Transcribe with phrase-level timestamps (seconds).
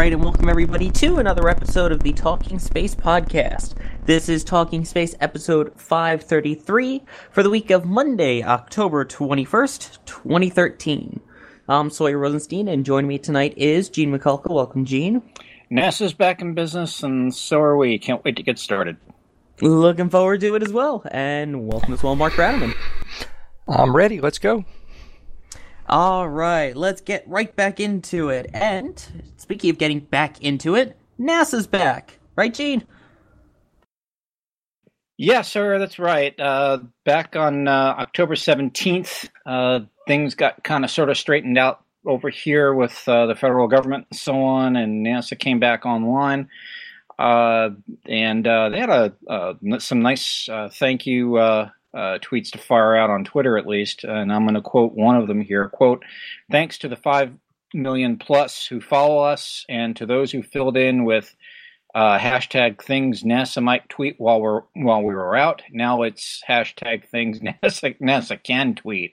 [0.00, 3.74] Right, and welcome everybody to another episode of the Talking Space podcast.
[4.06, 11.20] This is Talking Space episode 533 for the week of Monday, October 21st, 2013.
[11.68, 14.50] I'm Sawyer Rosenstein, and joining me tonight is Gene Mikulka.
[14.50, 15.20] Welcome, Gene.
[15.70, 17.98] NASA's back in business, and so are we.
[17.98, 18.96] Can't wait to get started.
[19.60, 22.72] Looking forward to it as well, and welcome as well, Mark Bradman.
[23.68, 24.18] I'm ready.
[24.22, 24.64] Let's go.
[25.90, 28.48] All right, let's get right back into it.
[28.54, 29.04] And
[29.38, 32.84] speaking of getting back into it, NASA's back, right, Gene?
[35.18, 36.38] Yeah, sir, that's right.
[36.38, 41.82] Uh, back on uh, October 17th, uh, things got kind of sort of straightened out
[42.06, 46.48] over here with uh, the federal government and so on, and NASA came back online.
[47.18, 47.70] Uh,
[48.06, 51.36] and uh, they had a some nice thank you
[51.94, 54.04] uh, tweets to fire out on Twitter, at least.
[54.04, 55.68] And I'm going to quote one of them here.
[55.68, 56.04] "Quote:
[56.50, 57.32] Thanks to the five
[57.74, 61.34] million plus who follow us, and to those who filled in with
[61.94, 65.62] uh, hashtag things NASA might tweet while we're while we were out.
[65.72, 69.12] Now it's hashtag things NASA NASA can tweet.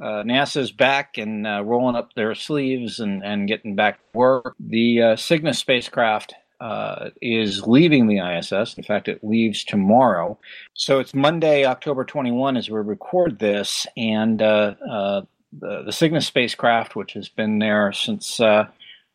[0.00, 4.54] Uh, NASA's back and uh, rolling up their sleeves and, and getting back to work.
[4.58, 8.74] The uh, Cygnus spacecraft uh, is leaving the ISS.
[8.74, 10.38] In fact, it leaves tomorrow.
[10.74, 15.22] So it's Monday, October 21, as we record this, and uh, uh,
[15.52, 18.66] the, the Cygnus spacecraft, which has been there since uh,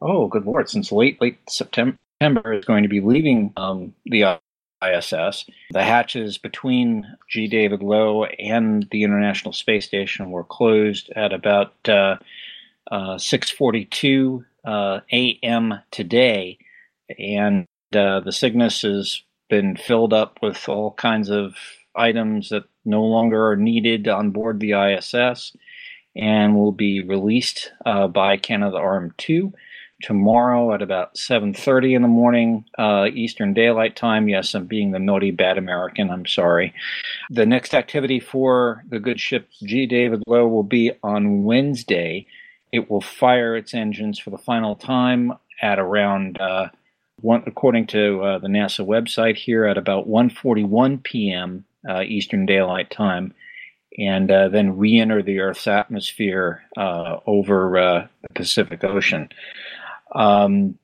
[0.02, 4.40] oh, good lord, since late late September, is going to be leaving um, the
[4.82, 5.46] ISS.
[5.72, 7.48] The hatches between G.
[7.48, 12.18] David Low and the International Space Station were closed at about uh,
[12.92, 15.80] uh, 6:42 uh, a.m.
[15.92, 16.58] today,
[17.18, 17.66] and
[17.96, 21.56] uh, the Cygnus has been filled up with all kinds of
[21.96, 25.56] items that no longer are needed on board the ISS,
[26.16, 29.53] and will be released uh, by Canadarm2
[30.02, 34.30] tomorrow at about 7.30 in the morning uh, eastern daylight time.
[34.30, 36.09] Yes i'm being the naughty bad american.
[36.09, 36.74] I'm sorry.
[37.30, 39.86] The next activity for the good ship g.
[39.86, 42.26] David low will be on wednesday.
[42.72, 46.70] It will fire its engines for the final time at around uh,
[47.22, 52.91] one, according to uh, the nasa website here at about 1.41 p.m uh, eastern daylight
[52.91, 53.34] time
[53.97, 59.29] and uh, then re-enter the earth's atmosphere uh, over uh, the pacific ocean
[60.16, 60.78] um,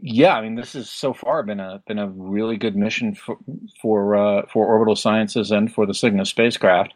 [0.00, 3.38] yeah, I mean, this has so far been a been a really good mission for
[3.80, 6.94] for uh, for orbital sciences and for the Cygnus spacecraft.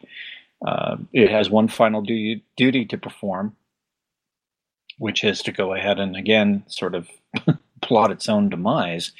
[1.13, 3.55] It has one final duty duty to perform,
[4.97, 7.07] which is to go ahead and again sort of
[7.89, 9.11] plot its own demise.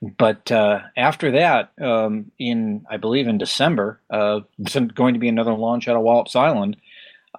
[0.00, 5.28] But uh, after that, um, in I believe in December, uh, there's going to be
[5.28, 6.76] another launch out of Wallops Island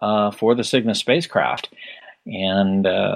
[0.02, 1.70] uh, for the Cygnus spacecraft
[2.26, 3.16] and uh,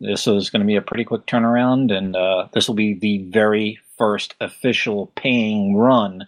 [0.00, 3.18] this is going to be a pretty quick turnaround, and uh, this will be the
[3.30, 6.26] very first official paying run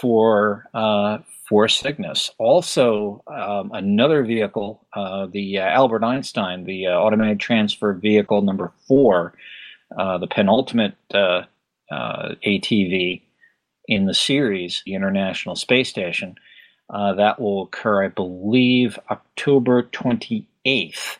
[0.00, 1.18] for uh,
[1.48, 2.30] for Cygnus.
[2.38, 8.72] Also, um, another vehicle, uh, the uh, Albert Einstein, the uh, automated transfer vehicle number
[8.88, 9.34] four,
[9.96, 10.94] the penultimate
[11.92, 13.22] ATV
[13.88, 16.36] in the series, the International Space Station.
[16.90, 21.18] that will occur, I believe, October 28th.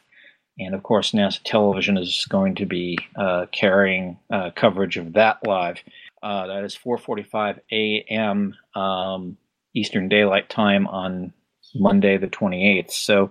[0.58, 5.46] And of course, NASA Television is going to be uh, carrying uh, coverage of that
[5.46, 5.78] live.
[6.22, 8.54] Uh, that is 4:45 a.m.
[8.74, 9.36] Um,
[9.74, 11.32] Eastern Daylight Time on
[11.74, 12.90] Monday, the 28th.
[12.90, 13.30] So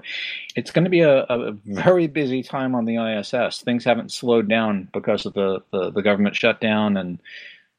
[0.56, 3.62] it's going to be a, a, very busy time on the ISS.
[3.62, 7.20] Things haven't slowed down because of the, the, the government shutdown and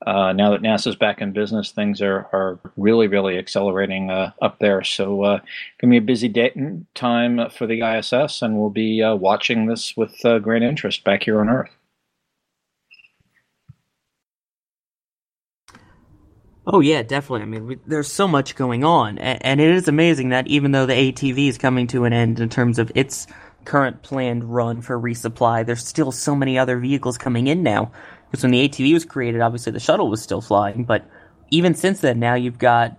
[0.07, 4.59] uh, now that NASA's back in business, things are, are really, really accelerating uh, up
[4.59, 4.83] there.
[4.83, 5.39] So, uh,
[5.81, 6.53] going to be a busy day,
[6.95, 11.23] time for the ISS, and we'll be uh, watching this with uh, great interest back
[11.23, 11.71] here on Earth.
[16.67, 17.43] Oh yeah, definitely.
[17.43, 20.71] I mean, we, there's so much going on, and, and, it is amazing that even
[20.71, 23.27] though the ATV is coming to an end in terms of its
[23.65, 27.91] current planned run for resupply, there's still so many other vehicles coming in now.
[28.31, 31.05] Because when the ATV was created, obviously the shuttle was still flying, but
[31.51, 32.97] even since then, now you've got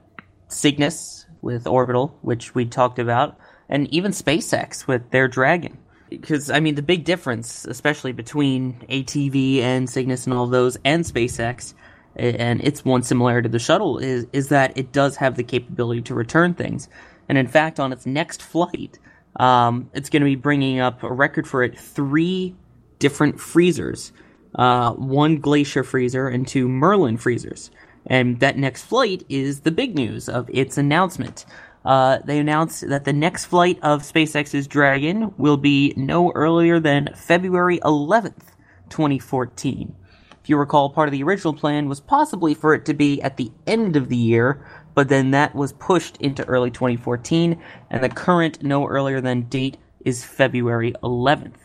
[0.50, 3.38] Cygnus with Orbital, which we talked about,
[3.70, 5.78] and even SpaceX with their Dragon.
[6.10, 11.04] Because I mean, the big difference, especially between ATV and Cygnus and all those, and
[11.04, 11.74] SpaceX
[12.16, 16.02] and its one similarity to the shuttle is is that it does have the capability
[16.02, 16.90] to return things.
[17.30, 19.00] And in fact, on its next flight,
[19.38, 22.56] um, it's going to be bringing up a record for it three
[23.00, 24.12] different freezers,
[24.56, 27.72] uh, one glacier freezer and two Merlin freezers.
[28.06, 31.46] And that next flight is the big news of its announcement.
[31.86, 37.10] Uh, they announced that the next flight of SpaceX's Dragon will be no earlier than
[37.16, 38.54] February 11th,
[38.90, 39.96] 2014.
[40.44, 43.38] If you recall, part of the original plan was possibly for it to be at
[43.38, 44.62] the end of the year,
[44.94, 47.58] but then that was pushed into early 2014,
[47.90, 51.56] and the current no earlier than date is February 11th.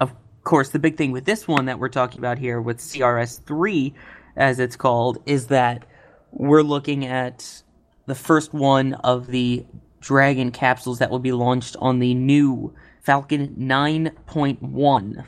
[0.00, 3.44] Of course, the big thing with this one that we're talking about here with CRS
[3.44, 3.92] 3,
[4.38, 5.84] as it's called, is that
[6.32, 7.62] we're looking at
[8.06, 9.66] the first one of the
[10.00, 15.26] Dragon capsules that will be launched on the new Falcon 9.1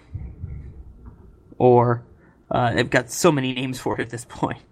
[1.59, 2.03] or
[2.53, 4.63] uh, they've got so many names for it at this point.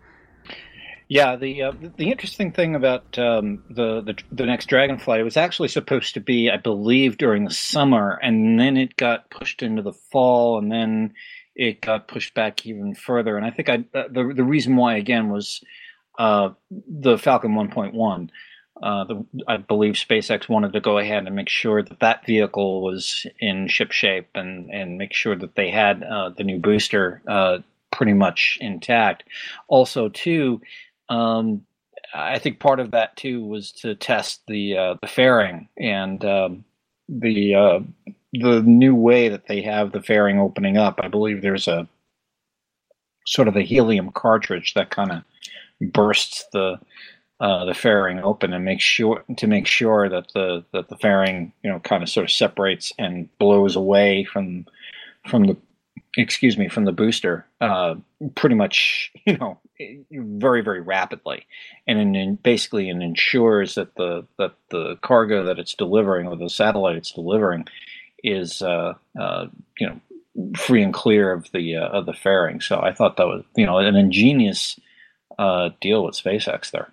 [1.09, 5.37] Yeah, the uh, the interesting thing about um, the, the the next Dragonfly it was
[5.37, 9.82] actually supposed to be, I believe, during the summer, and then it got pushed into
[9.82, 11.15] the fall, and then
[11.56, 13.37] it got pushed back even further.
[13.37, 15.65] And I think I uh, the the reason why again was
[16.17, 18.29] uh, the Falcon 1.1.
[18.83, 19.05] Uh,
[19.49, 23.69] I believe SpaceX wanted to go ahead and make sure that that vehicle was in
[23.69, 27.59] ship shape and, and make sure that they had uh, the new booster uh,
[27.90, 29.25] pretty much intact.
[29.69, 30.60] Also, too,
[31.08, 31.64] um,
[32.14, 36.64] I think part of that too was to test the uh, the fairing and um,
[37.08, 37.81] the uh,
[38.32, 41.00] the new way that they have the fairing opening up.
[41.02, 41.88] I believe there's a
[43.26, 46.78] sort of a helium cartridge that kind of bursts the
[47.40, 51.52] uh, the fairing open and make sure to make sure that the that the fairing
[51.62, 54.66] you know kind of sort of separates and blows away from
[55.26, 55.56] from the
[56.17, 57.95] excuse me, from the booster, uh,
[58.35, 59.59] pretty much, you know,
[60.11, 61.47] very very rapidly,
[61.87, 66.51] and in, basically it ensures that the that the cargo that it's delivering or the
[66.51, 67.67] satellite it's delivering
[68.23, 69.47] is uh, uh,
[69.79, 70.01] you know
[70.57, 72.61] free and clear of the uh, of the fairing.
[72.61, 74.79] So I thought that was you know an ingenious
[75.39, 76.91] uh, deal with SpaceX there.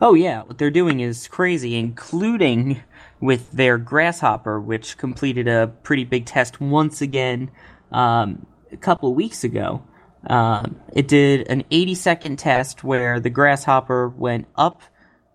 [0.00, 2.82] Oh yeah, what they're doing is crazy, including
[3.22, 7.52] with their Grasshopper, which completed a pretty big test once again
[7.92, 9.84] um, a couple weeks ago.
[10.26, 14.82] Um, it did an 80 second test where the Grasshopper went up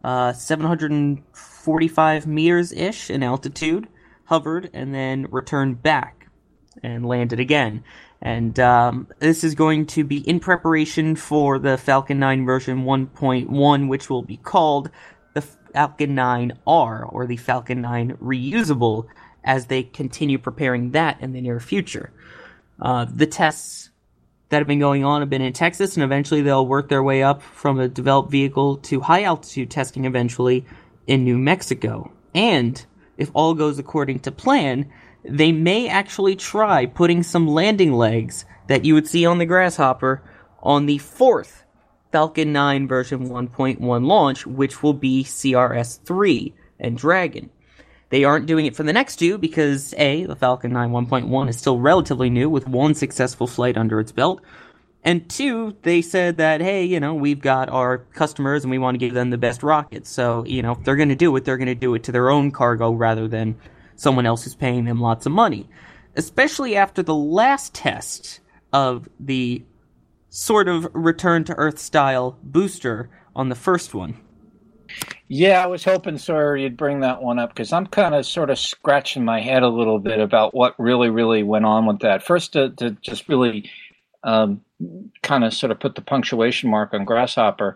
[0.03, 3.87] uh, 745 meters ish in altitude,
[4.25, 6.27] hovered, and then returned back
[6.83, 7.85] and landed again.
[8.21, 13.87] And um, this is going to be in preparation for the Falcon 9 version 1.1,
[13.87, 14.89] which will be called
[15.77, 19.05] Falcon 9R or the Falcon 9 Reusable
[19.43, 22.11] as they continue preparing that in the near future.
[22.81, 23.91] Uh, the tests
[24.49, 27.21] that have been going on have been in Texas, and eventually they'll work their way
[27.21, 30.65] up from a developed vehicle to high altitude testing eventually
[31.05, 32.11] in New Mexico.
[32.33, 32.83] And
[33.15, 34.91] if all goes according to plan,
[35.23, 40.23] they may actually try putting some landing legs that you would see on the Grasshopper
[40.63, 41.65] on the fourth
[42.17, 47.51] Falcon 9 version 1.1 launch, which will be CRS 3 and Dragon.
[48.09, 51.59] They aren't doing it for the next two because A, the Falcon 9 1.1 is
[51.59, 54.41] still relatively new with one successful flight under its belt.
[55.03, 58.95] And two, they said that, hey, you know, we've got our customers and we want
[58.95, 60.09] to give them the best rockets.
[60.09, 62.11] So, you know, if they're going to do it, they're going to do it to
[62.11, 63.59] their own cargo rather than
[63.95, 65.69] someone else who's paying them lots of money.
[66.15, 68.39] Especially after the last test
[68.73, 69.61] of the
[70.29, 74.19] sort of return to Earth style booster on the first one.
[75.27, 78.49] Yeah, I was hoping, sir, you'd bring that one up because I'm kind of sort
[78.49, 82.23] of scratching my head a little bit about what really, really went on with that.
[82.23, 83.69] First, to, to just really
[84.23, 84.61] um,
[85.23, 87.75] kind of sort of put the punctuation mark on Grasshopper,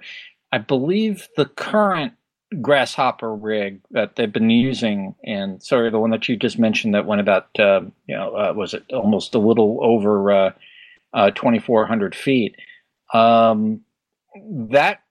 [0.52, 2.14] I believe the current
[2.62, 7.06] Grasshopper rig that they've been using, and sorry, the one that you just mentioned that
[7.06, 10.52] went about, uh, you know, uh, was it almost a little over uh,
[11.14, 12.56] uh 2,400 feet?
[13.14, 13.82] Um,
[14.72, 15.02] that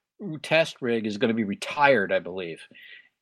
[0.41, 2.61] test rig is going to be retired, I believe.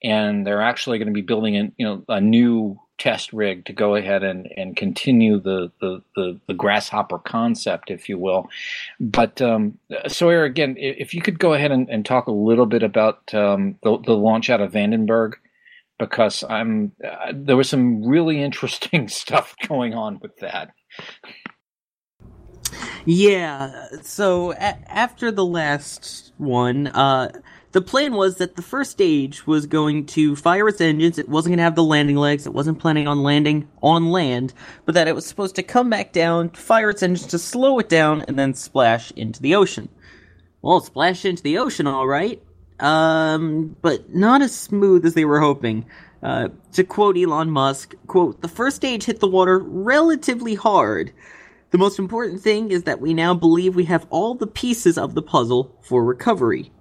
[0.03, 3.73] and they're actually going to be building an, you know a new test rig to
[3.73, 8.49] go ahead and, and continue the, the, the, the grasshopper concept, if you will.
[8.99, 12.83] But um, Sawyer, again, if you could go ahead and, and talk a little bit
[12.83, 15.35] about um, the, the launch out of Vandenberg,
[15.97, 20.71] because I'm uh, there was some really interesting stuff going on with that.
[23.05, 27.31] Yeah, so a- after the last one, uh,
[27.71, 31.19] the plan was that the first stage was going to fire its engines.
[31.19, 32.47] It wasn't going to have the landing legs.
[32.47, 34.53] It wasn't planning on landing on land,
[34.85, 37.89] but that it was supposed to come back down, fire its engines to slow it
[37.89, 39.89] down, and then splash into the ocean.
[40.61, 42.41] Well, splash into the ocean, all right,
[42.79, 45.85] um, but not as smooth as they were hoping.
[46.21, 51.13] Uh, to quote Elon Musk, quote, the first stage hit the water relatively hard.
[51.71, 55.13] The most important thing is that we now believe we have all the pieces of
[55.13, 56.71] the puzzle for recovery.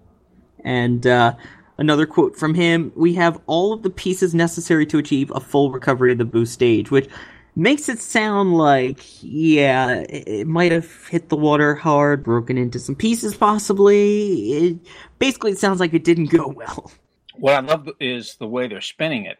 [0.64, 1.34] And uh,
[1.76, 5.70] another quote from him We have all of the pieces necessary to achieve a full
[5.70, 7.08] recovery of the boost stage, which
[7.54, 12.94] makes it sound like, yeah, it, might have hit the water hard, broken into some
[12.94, 14.52] pieces possibly.
[14.52, 14.78] It,
[15.18, 16.90] basically, it sounds like it didn't go well.
[17.34, 19.38] What I love is the way they're spinning it.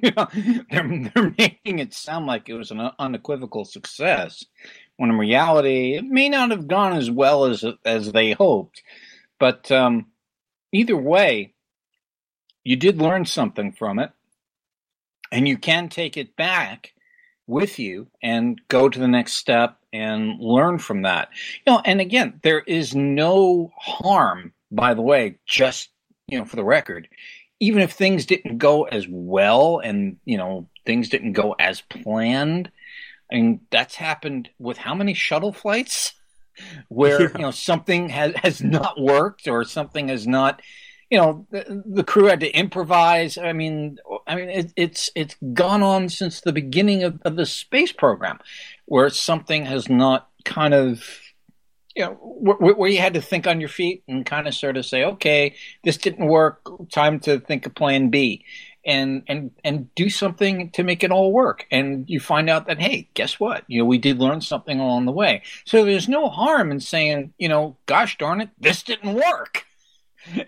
[0.70, 4.44] they're, they're making it sound like it was an unequivocal success,
[4.96, 8.82] when in reality, it may not have gone as well as as they hoped.
[9.38, 10.06] But um,
[10.72, 11.54] either way,
[12.62, 14.10] you did learn something from it,
[15.32, 16.92] and you can take it back
[17.46, 21.28] with you and go to the next step and learn from that.
[21.66, 25.90] You know, and again, there is no harm, by the way, just
[26.26, 27.08] you know, for the record,
[27.64, 32.70] even if things didn't go as well and, you know, things didn't go as planned,
[33.30, 36.12] and that's happened with how many shuttle flights
[36.88, 37.28] where, yeah.
[37.34, 40.60] you know, something has, has not worked or something has not,
[41.08, 43.38] you know, the, the crew had to improvise.
[43.38, 47.46] I mean, I mean, it, it's, it's gone on since the beginning of, of the
[47.46, 48.40] space program
[48.84, 51.02] where something has not kind of
[51.94, 54.76] you know, where, where, you had to think on your feet and kind of sort
[54.76, 56.60] of say, okay, this didn't work.
[56.90, 58.44] Time to think of plan B
[58.84, 61.66] and, and, and do something to make it all work.
[61.70, 63.64] And you find out that, hey, guess what?
[63.68, 65.42] You know, we did learn something along the way.
[65.64, 69.64] So there's no harm in saying, you know, gosh darn it, this didn't work.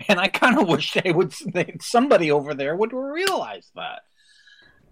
[0.08, 4.04] And I kind of wish they would, they, somebody over there would realize that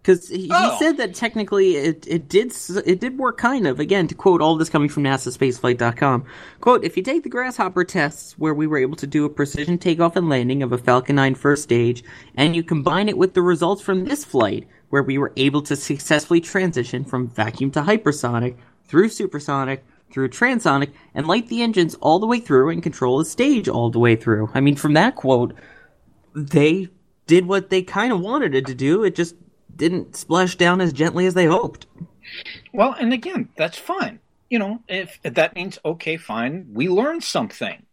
[0.05, 0.71] because he, oh.
[0.71, 2.53] he, said that technically it, it did
[2.85, 3.81] it did work kind of.
[3.81, 6.25] Again to quote all this coming from NASA NASASpaceflight.com
[6.61, 9.79] quote if you take the grasshopper tests where we were able to do a precision
[9.79, 13.43] takeoff and landing of a Falcon 9 first stage and you combine it with the
[13.43, 18.57] results from this flight where we were able to successfully transition from vacuum to hypersonic
[18.85, 23.25] through supersonic through transonic and light the engines all the way through and control the
[23.25, 24.51] stage all the way through.
[24.53, 25.55] I mean from that quote
[26.35, 26.89] they
[27.27, 29.03] did what they kind of wanted it to do.
[29.03, 29.35] It just
[29.77, 31.87] didn't splash down as gently as they hoped.
[32.73, 34.21] Well, and again, that's fine.
[34.51, 37.85] You know, if, that means okay, fine, we learned something.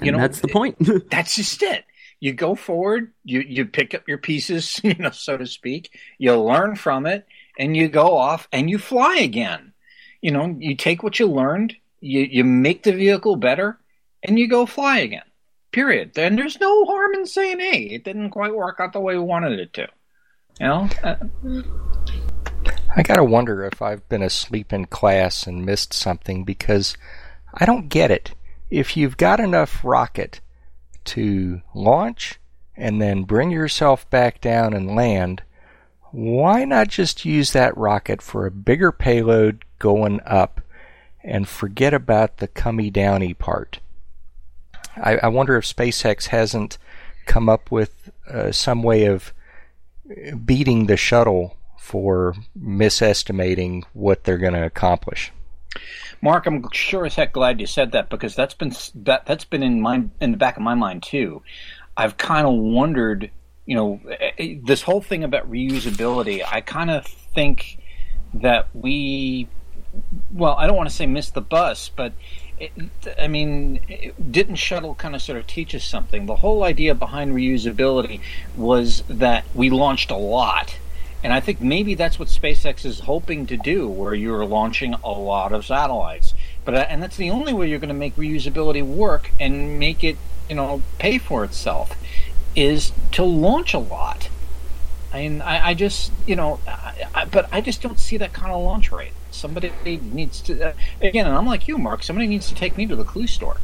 [0.00, 0.76] You and know, that's the point.
[1.10, 1.84] that's just it.
[2.20, 5.98] You go forward, you you pick up your pieces, you know, so to speak.
[6.18, 7.26] You learn from it,
[7.58, 9.72] and you go off and you fly again.
[10.20, 13.78] You know, you take what you learned, you you make the vehicle better,
[14.22, 15.22] and you go fly again.
[15.72, 16.18] Period.
[16.18, 19.22] And there's no harm in saying, "Hey, it didn't quite work out the way we
[19.22, 19.88] wanted it to."
[22.96, 26.96] I gotta wonder if I've been asleep in class and missed something because
[27.54, 28.34] I don't get it.
[28.70, 30.40] If you've got enough rocket
[31.06, 32.38] to launch
[32.76, 35.42] and then bring yourself back down and land,
[36.10, 40.60] why not just use that rocket for a bigger payload going up
[41.22, 43.80] and forget about the cummy downy part?
[44.96, 46.78] I, I wonder if SpaceX hasn't
[47.26, 49.32] come up with uh, some way of
[50.44, 55.32] beating the shuttle for misestimating what they're going to accomplish.
[56.22, 59.62] Mark, I'm sure as heck glad you said that because that's been that that's been
[59.62, 61.42] in my in the back of my mind too.
[61.96, 63.30] I've kind of wondered,
[63.66, 66.42] you know, eh, eh, this whole thing about reusability.
[66.46, 67.78] I kind of think
[68.34, 69.48] that we,
[70.32, 72.12] well, I don't want to say miss the bus, but
[72.60, 72.72] it,
[73.18, 73.80] I mean,
[74.30, 76.26] didn't Shuttle kind of sort of teach us something?
[76.26, 78.20] The whole idea behind reusability
[78.56, 80.76] was that we launched a lot.
[81.22, 85.10] And I think maybe that's what SpaceX is hoping to do, where you're launching a
[85.10, 86.34] lot of satellites.
[86.64, 90.02] But uh, and that's the only way you're going to make reusability work and make
[90.04, 90.16] it,
[90.48, 91.96] you know, pay for itself,
[92.56, 94.28] is to launch a lot.
[95.12, 98.32] I mean, I, I just, you know, I, I, but I just don't see that
[98.32, 99.12] kind of launch rate.
[99.40, 102.02] Somebody needs to, uh, again, and I'm like you, Mark.
[102.02, 103.56] Somebody needs to take me to the clue store.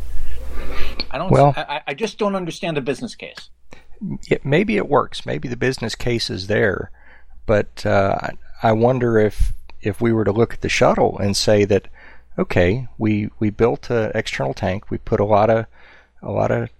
[1.10, 1.30] I don't.
[1.30, 3.50] Well, I, I just don't understand the business case.
[4.28, 5.26] it, maybe it works.
[5.26, 6.90] Maybe the business case is there,
[7.44, 8.28] but uh,
[8.62, 9.52] I wonder if
[9.82, 11.88] if we were to look at the shuttle and say that,
[12.38, 15.66] okay, we we built an external tank, we put a lot of
[16.22, 16.70] a lot of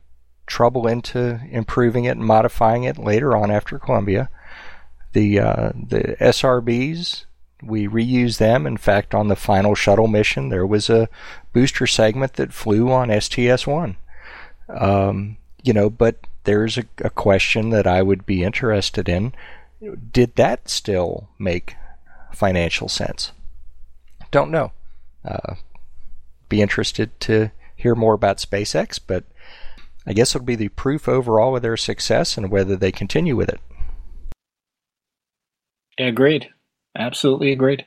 [0.46, 4.30] trouble into improving it and modifying it later on after Columbia.
[5.12, 7.25] The uh, the SRBs
[7.62, 8.66] we reuse them.
[8.66, 11.08] In fact, on the final shuttle mission, there was a
[11.52, 13.96] booster segment that flew on STS one.
[14.68, 19.32] Um, you know, but there's a, a question that I would be interested in.
[20.12, 21.76] Did that still make
[22.32, 23.32] financial sense?
[24.30, 24.72] Don't know.
[25.25, 25.54] Uh,
[26.48, 29.25] be interested to hear more about SpaceX, but
[30.06, 33.48] I guess it'll be the proof overall of their success and whether they continue with
[33.48, 33.60] it.
[35.98, 36.50] Agreed.
[36.98, 37.84] Absolutely agreed.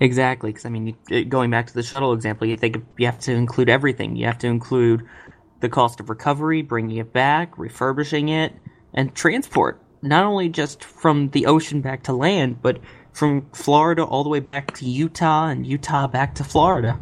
[0.00, 0.96] Exactly, because I mean,
[1.28, 4.16] going back to the shuttle example, you think you have to include everything.
[4.16, 5.06] You have to include
[5.60, 8.52] the cost of recovery, bringing it back, refurbishing it,
[8.92, 9.82] and transport.
[10.02, 12.78] Not only just from the ocean back to land, but
[13.12, 17.00] from Florida all the way back to Utah and Utah back to Florida.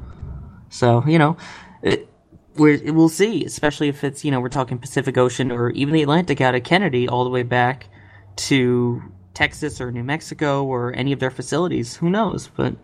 [0.68, 1.36] So, you know,
[1.82, 2.08] it,
[2.54, 6.02] we will see, especially if it's, you know, we're talking Pacific Ocean or even the
[6.02, 7.88] Atlantic out of Kennedy all the way back
[8.36, 9.02] to
[9.34, 11.96] Texas or New Mexico or any of their facilities.
[11.96, 12.48] Who knows?
[12.48, 12.74] But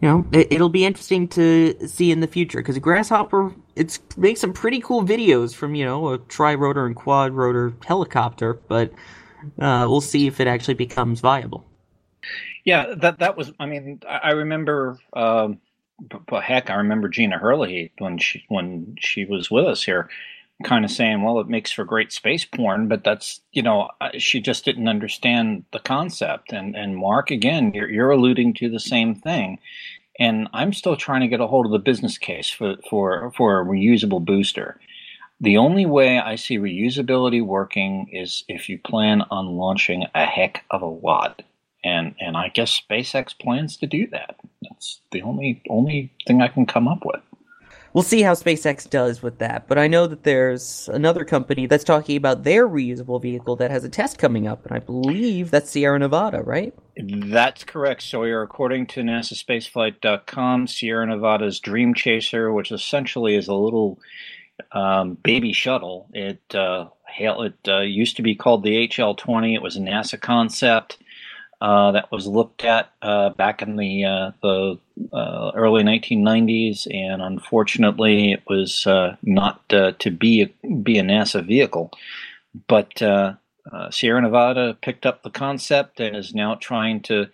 [0.00, 4.40] you know, it, will be interesting to see in the future because Grasshopper it's makes
[4.40, 8.92] some pretty cool videos from you know a tri rotor and quad rotor helicopter, but
[9.58, 11.66] uh, we'll see if it actually becomes viable.
[12.64, 13.52] Yeah, that that was.
[13.58, 14.98] I mean, I remember.
[15.12, 15.60] Um,
[16.26, 20.10] but heck, I remember Gina Hurley when she when she was with us here
[20.64, 24.40] kind of saying, well, it makes for great space porn, but that's, you know, she
[24.40, 26.52] just didn't understand the concept.
[26.52, 29.58] And, and Mark, again, you're, you're alluding to the same thing.
[30.18, 33.60] And I'm still trying to get a hold of the business case for, for, for
[33.60, 34.80] a reusable booster.
[35.40, 40.64] The only way I see reusability working is if you plan on launching a heck
[40.70, 41.42] of a lot.
[41.84, 44.36] And, and I guess SpaceX plans to do that.
[44.62, 47.20] That's the only only thing I can come up with
[47.96, 49.66] we'll see how SpaceX does with that.
[49.66, 53.84] But I know that there's another company that's talking about their reusable vehicle that has
[53.84, 56.74] a test coming up, and I believe that's Sierra Nevada, right?
[56.98, 58.42] That's correct, Sawyer.
[58.42, 63.98] According to NASASpaceflight.com, Sierra Nevada's Dream Chaser, which essentially is a little
[64.72, 69.54] um, baby shuttle, it uh, it uh, used to be called the HL-20.
[69.54, 70.98] It was a NASA concept.
[71.58, 74.78] Uh, that was looked at uh, back in the uh, the
[75.10, 81.44] uh, early 1990s, and unfortunately, it was uh, not to be a, be a NASA
[81.44, 81.92] vehicle.
[82.68, 83.02] But
[83.90, 87.28] Sierra Nevada picked up the concept and is now trying to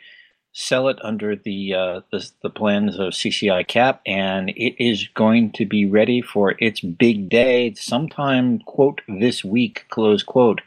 [0.53, 5.85] sell it under the, the, the plans of CCiCap, and it is going to be
[5.85, 10.61] ready for its big day sometime quote this week close quote.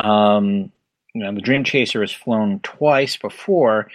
[0.00, 0.72] Um,
[1.14, 3.88] you know, the Dream Chaser has flown twice before,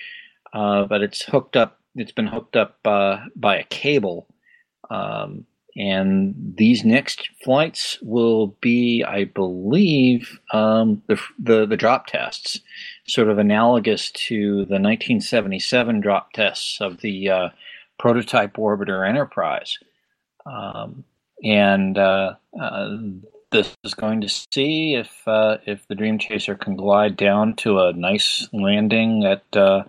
[0.54, 1.80] uh, but it's hooked up.
[1.96, 4.28] It's been hooked up uh, by a cable,
[4.90, 5.46] um,
[5.78, 12.60] and these next flights will be, I believe, um, the, the the drop tests,
[13.08, 17.50] sort of analogous to the 1977 drop tests of the uh,
[17.98, 19.78] prototype orbiter Enterprise.
[20.46, 21.06] Um,
[21.44, 22.98] and uh, uh,
[23.56, 27.80] this is going to see if uh, if the Dream Chaser can glide down to
[27.80, 29.84] a nice landing at uh,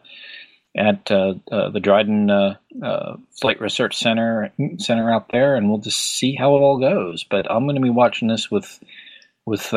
[0.77, 5.79] at uh, uh the Dryden uh, uh, Flight Research Center center out there, and we'll
[5.79, 7.25] just see how it all goes.
[7.25, 8.79] But I'm going to be watching this with
[9.47, 9.75] with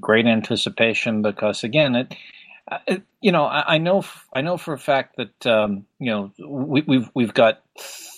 [0.00, 5.16] great anticipation because again, it, you know I, I, know I know for a fact
[5.16, 7.62] that um, you know we, we've we've got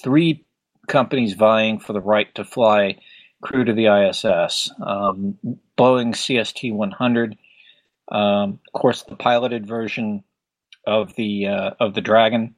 [0.03, 0.47] three
[0.89, 2.97] companies vying for the right to fly
[3.41, 4.71] crew to the ISS.
[4.85, 5.39] Um,
[5.79, 7.39] Boeing CST 100,
[8.11, 10.25] um, of course, the piloted version
[10.87, 12.55] of the uh, of the Dragon,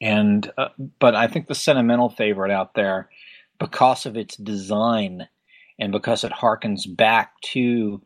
[0.00, 3.08] and uh, but I think the sentimental favorite out there,
[3.58, 5.28] because of its design
[5.78, 8.00] and because it harkens back to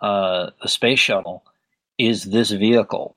[0.00, 1.44] uh, the space shuttle,
[1.98, 3.16] is this vehicle.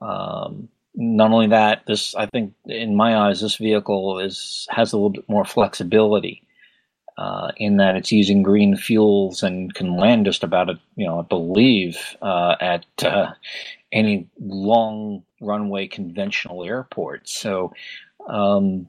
[0.00, 4.96] Um, not only that, this I think in my eyes, this vehicle is has a
[4.96, 6.42] little bit more flexibility
[7.16, 11.20] uh, in that it's using green fuels and can land just about, a, you know,
[11.20, 13.32] I believe uh, at uh,
[13.92, 17.28] any long runway conventional airport.
[17.28, 17.72] So
[18.28, 18.88] um,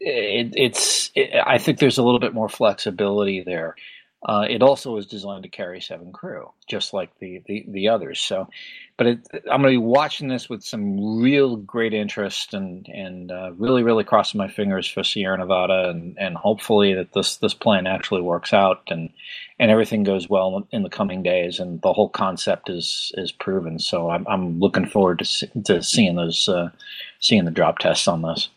[0.00, 3.76] it, it's, it, I think there's a little bit more flexibility there.
[4.24, 8.20] Uh, it also is designed to carry seven crew, just like the the, the others.
[8.20, 8.48] So,
[8.96, 13.32] but it, I'm going to be watching this with some real great interest and and
[13.32, 17.54] uh, really really crossing my fingers for Sierra Nevada and, and hopefully that this this
[17.54, 19.10] plan actually works out and
[19.58, 23.80] and everything goes well in the coming days and the whole concept is is proven.
[23.80, 26.70] So I'm I'm looking forward to to seeing those uh,
[27.18, 28.48] seeing the drop tests on this.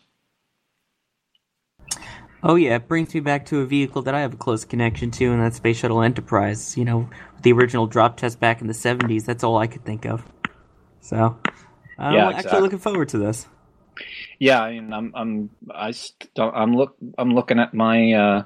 [2.48, 5.10] Oh yeah, it brings me back to a vehicle that I have a close connection
[5.10, 6.76] to, and that's Space Shuttle Enterprise.
[6.76, 7.10] You know,
[7.42, 9.24] the original drop test back in the '70s.
[9.24, 10.24] That's all I could think of.
[11.00, 11.36] So,
[11.98, 12.60] I'm Yeah, actually exactly.
[12.60, 13.48] looking forward to this.
[14.38, 18.12] Yeah, I mean, I'm I'm I st- I'm look I'm looking at my.
[18.12, 18.44] Uh,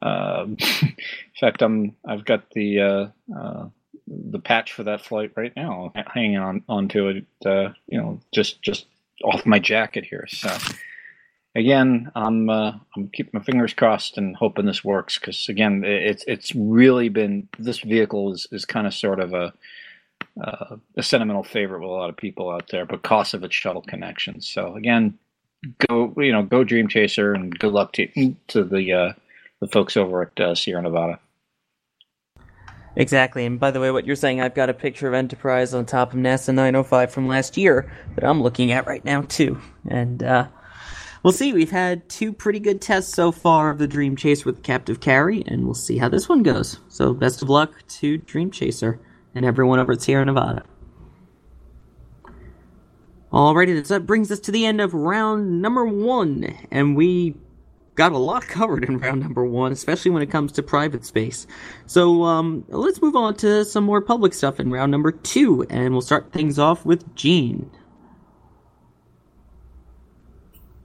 [0.00, 0.96] uh, in
[1.38, 3.68] fact, I'm I've got the uh, uh,
[4.06, 7.26] the patch for that flight right now, hanging on onto it.
[7.44, 8.86] Uh, you know, just just
[9.22, 10.26] off my jacket here.
[10.26, 10.56] So
[11.54, 16.24] again, I'm uh, I'm keeping my fingers crossed and hoping this works because again, it's
[16.26, 19.52] it's really been this vehicle is is kind of sort of a
[20.42, 23.82] uh, a sentimental favorite with a lot of people out there because of its shuttle
[23.82, 24.48] connections.
[24.48, 25.18] So again,
[25.88, 29.12] go you know go Dream Chaser and good luck to to the uh,
[29.60, 31.20] the folks over at uh, Sierra Nevada.
[32.96, 35.84] Exactly, and by the way, what you're saying, I've got a picture of Enterprise on
[35.84, 39.60] top of NASA 905 from last year that I'm looking at right now too.
[39.90, 40.46] And uh,
[41.24, 41.52] we'll see.
[41.52, 45.42] We've had two pretty good tests so far of the Dream Chaser with Captive Carry,
[45.48, 46.78] and we'll see how this one goes.
[46.88, 49.00] So best of luck to Dream Chaser
[49.34, 50.62] and everyone over at Sierra Nevada.
[53.32, 57.34] Alrighty, that brings us to the end of round number one, and we
[57.96, 61.48] got a lot covered in round number one, especially when it comes to private space.
[61.86, 65.92] So um, let's move on to some more public stuff in round number two, and
[65.92, 67.68] we'll start things off with Gene.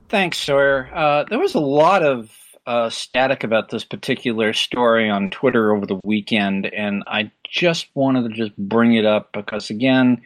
[0.10, 0.89] Thanks, Sawyer.
[0.91, 2.32] Uh, there was a lot of
[2.65, 8.30] uh, static about this particular story on Twitter over the weekend, and I just wanted
[8.30, 10.24] to just bring it up because, again,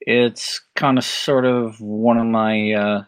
[0.00, 3.04] it's kind of sort of one of my uh,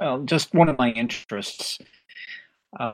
[0.00, 1.78] uh, just one of my interests.
[2.80, 2.92] Uh,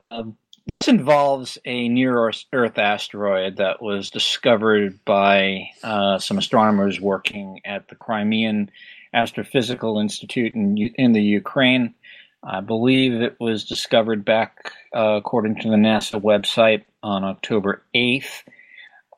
[0.81, 7.89] this involves a near Earth asteroid that was discovered by uh, some astronomers working at
[7.89, 8.71] the Crimean
[9.15, 11.95] Astrophysical Institute in, in the Ukraine.
[12.43, 18.43] I believe it was discovered back, uh, according to the NASA website, on October 8th.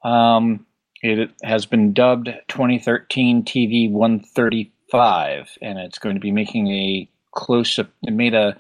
[0.03, 0.67] Um,
[1.03, 7.79] it has been dubbed 2013 TV 135, and it's going to be making a close.
[7.79, 8.57] It made a,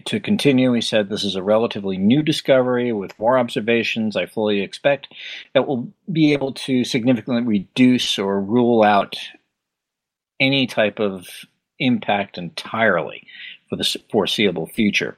[0.06, 4.16] to continue, he said, This is a relatively new discovery with more observations.
[4.16, 5.08] I fully expect
[5.54, 9.16] that we'll be able to significantly reduce or rule out
[10.40, 11.26] any type of
[11.78, 13.26] impact entirely
[13.68, 15.16] for the foreseeable future.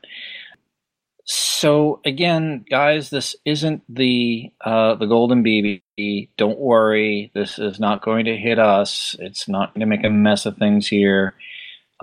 [1.26, 6.28] So again, guys, this isn't the uh, the golden BB.
[6.36, 9.16] Don't worry, this is not going to hit us.
[9.18, 11.34] It's not going to make a mess of things here.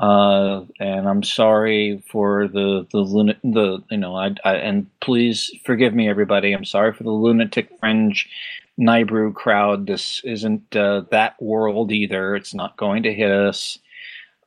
[0.02, 5.52] Uh, and I'm sorry for the the lunatic the you know I, I and please
[5.64, 6.54] forgive me everybody.
[6.54, 8.28] I'm sorry for the lunatic fringe
[8.80, 9.86] Nibiru crowd.
[9.86, 12.36] This isn't uh, that world either.
[12.36, 13.78] It's not going to hit us.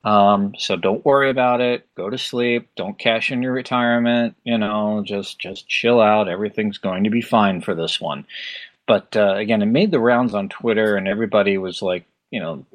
[0.03, 1.87] Um, so don't worry about it.
[1.95, 2.69] Go to sleep.
[2.77, 4.35] Don't cash in your retirement.
[4.43, 6.29] You know, just just chill out.
[6.29, 8.27] Everything's going to be fine for this one.
[8.89, 12.67] But uh, again, it made the rounds on Twitter, and everybody was like, you know,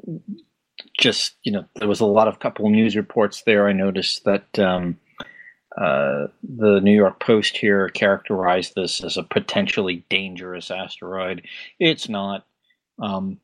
[1.00, 3.68] just you know, there was a lot of couple news reports there.
[3.68, 5.00] I noticed that um,
[5.78, 11.48] uh, the New York Post here characterized this as a potentially dangerous asteroid.
[11.80, 12.46] It's not.
[13.02, 13.40] Um,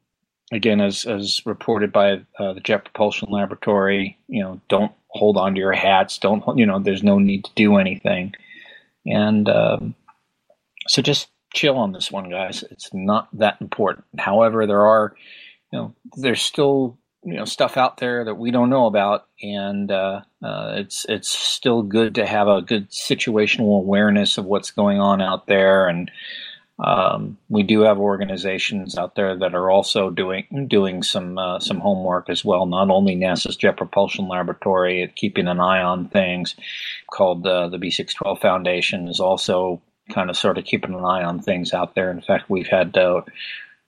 [0.52, 5.56] again, as as reported by uh, the Jet Propulsion Laboratory, you know, don't hold on
[5.56, 6.18] to your hats.
[6.18, 6.80] Don't you know?
[6.80, 8.34] There's no need to do anything,
[9.06, 9.96] and um,
[10.88, 12.64] so just chill on this one, guys.
[12.70, 14.06] It's not that important.
[14.18, 15.16] However, there are,
[15.72, 19.92] you know, there's still you know stuff out there that we don't know about, and
[19.92, 25.00] uh, uh, it's it's still good to have a good situational awareness of what's going
[25.00, 26.12] on out there and
[26.78, 31.80] um, we do have organizations out there that are also doing doing some uh, some
[31.80, 32.66] homework as well.
[32.66, 36.56] Not only NASA's Jet Propulsion Laboratory, at keeping an eye on things,
[37.12, 41.42] called uh, the B612 Foundation, is also kind of sort of keeping an eye on
[41.42, 42.12] things out there.
[42.12, 43.22] In fact, we've had uh,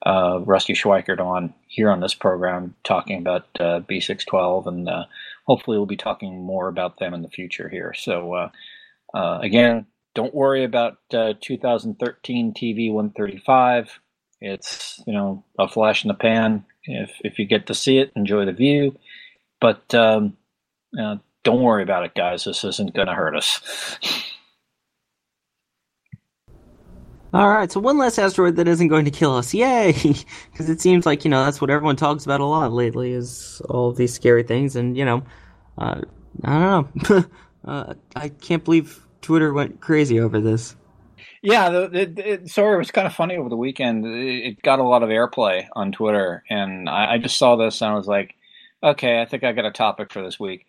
[0.04, 5.04] uh Rusty Schweickart on here on this program talking about uh, B612, and uh,
[5.46, 7.94] hopefully we'll be talking more about them in the future here.
[7.94, 8.50] So
[9.14, 9.86] again
[10.18, 14.00] don't worry about uh, 2013 TV 135.
[14.40, 16.64] It's you know a flash in the pan.
[16.82, 18.96] If if you get to see it, enjoy the view.
[19.60, 20.36] But um,
[21.00, 22.42] uh, don't worry about it, guys.
[22.42, 23.60] This isn't going to hurt us.
[27.34, 29.52] All right, so one less asteroid that isn't going to kill us.
[29.52, 29.92] Yay!
[30.50, 33.60] Because it seems like, you know, that's what everyone talks about a lot lately is
[33.68, 34.74] all these scary things.
[34.76, 35.22] And, you know,
[35.76, 36.00] uh,
[36.44, 37.24] I don't know.
[37.64, 40.74] uh, I can't believe Twitter went crazy over this.
[41.42, 44.04] Yeah, the, the, it, sorry, it was kind of funny over the weekend.
[44.06, 47.92] It got a lot of airplay on Twitter, and I, I just saw this and
[47.92, 48.34] I was like,
[48.82, 50.66] okay, I think I got a topic for this week.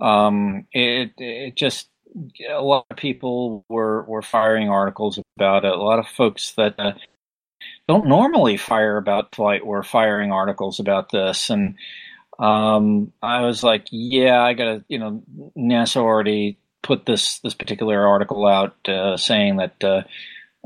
[0.00, 1.88] Um, it it just
[2.50, 5.72] a lot of people were were firing articles about it.
[5.72, 6.92] A lot of folks that uh,
[7.88, 11.76] don't normally fire about flight were firing articles about this, and
[12.38, 15.22] um, I was like, yeah, I gotta, you know,
[15.56, 20.02] NASA already put this this particular article out uh, saying that uh,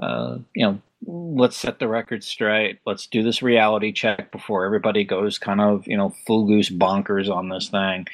[0.02, 2.78] uh, you know let's set the record straight.
[2.84, 7.34] Let's do this reality check before everybody goes kind of you know full goose bonkers
[7.34, 8.06] on this thing.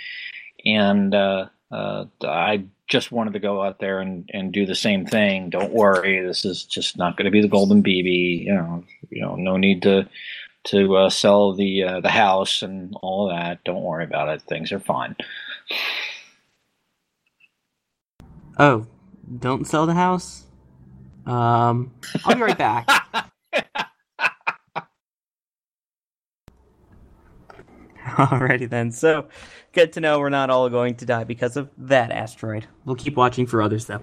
[0.65, 5.07] And uh, uh, I just wanted to go out there and, and do the same
[5.07, 5.51] thing.
[5.51, 8.45] Don't worry, this is just not going to be the golden BB.
[8.45, 10.09] You know, you know, no need to
[10.65, 13.65] to uh, sell the uh, the house and all of that.
[13.65, 14.43] Don't worry about it.
[14.43, 15.17] Things are fine.
[18.59, 18.87] Oh,
[19.39, 20.45] don't sell the house?
[21.27, 21.93] Um,
[22.25, 22.89] I'll be right back.
[28.19, 28.93] Alrighty then.
[28.93, 29.29] So,
[29.73, 32.67] good to know we're not all going to die because of that asteroid.
[32.87, 34.03] We'll keep watching for others though.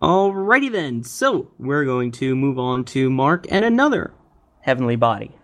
[0.00, 1.04] Alrighty then.
[1.04, 4.14] So, we're going to move on to Mark and another
[4.62, 5.36] heavenly body.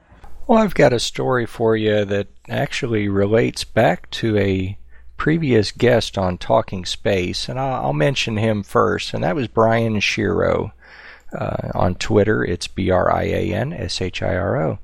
[0.46, 4.78] Well, I've got a story for you that actually relates back to a
[5.18, 10.72] previous guest on Talking Space, and I'll, mention him first, and that was Brian Shiro.
[11.38, 14.78] Uh, on Twitter, it's B R I A N S H I R O.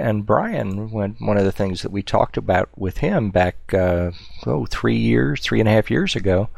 [0.00, 4.12] And Brian, when, one of the things that we talked about with him back, uh,
[4.46, 6.48] oh, three years, three and a half years ago,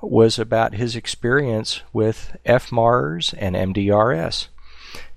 [0.00, 4.46] was about his experience with FMARS and MDRS.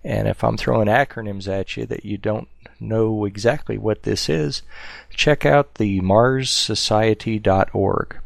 [0.03, 2.47] And if I'm throwing acronyms at you that you don't
[2.79, 4.63] know exactly what this is,
[5.11, 8.17] check out the marssociety.org.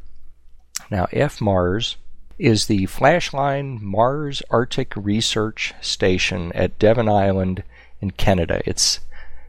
[0.90, 1.96] Now, FMARS
[2.40, 7.64] is the Flashline Mars Arctic Research Station at Devon Island
[8.00, 8.62] in Canada.
[8.66, 9.02] It's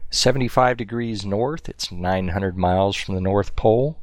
[0.09, 3.97] 75 degrees north, it's 900 miles from the North Pole.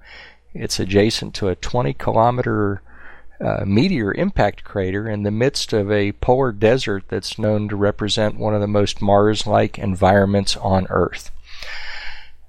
[0.52, 2.82] It's adjacent to a 20 kilometer
[3.40, 8.38] uh, meteor impact crater in the midst of a polar desert that's known to represent
[8.38, 11.30] one of the most Mars like environments on Earth.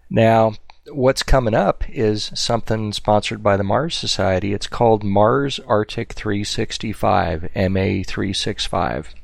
[0.09, 0.53] Now,
[0.91, 4.53] what's coming up is something sponsored by the Mars Society.
[4.53, 9.15] It's called Mars Arctic 365, MA 365.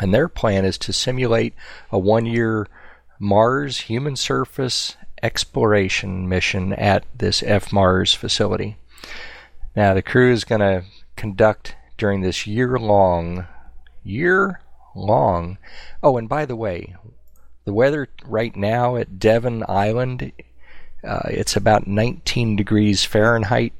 [0.00, 1.54] And their plan is to simulate
[1.90, 2.68] a one year
[3.22, 8.76] Mars human surface exploration mission at this FMARS facility.
[9.76, 10.82] Now, the crew is going to
[11.14, 13.46] conduct during this year long,
[14.02, 14.60] year
[14.96, 15.58] long.
[16.02, 16.96] Oh, and by the way,
[17.64, 20.32] the weather right now at Devon Island,
[21.04, 23.72] uh, it's about 19 degrees Fahrenheit,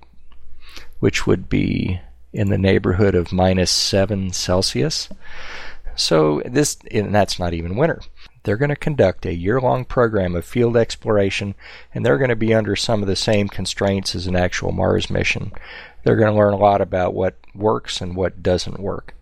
[1.00, 2.00] which would be
[2.32, 5.08] in the neighborhood of minus 7 Celsius.
[5.96, 8.02] So this, and that's not even winter.
[8.44, 11.54] They're going to conduct a year-long program of field exploration,
[11.94, 15.10] and they're going to be under some of the same constraints as an actual Mars
[15.10, 15.52] mission.
[16.02, 19.14] They're going to learn a lot about what works and what doesn't work.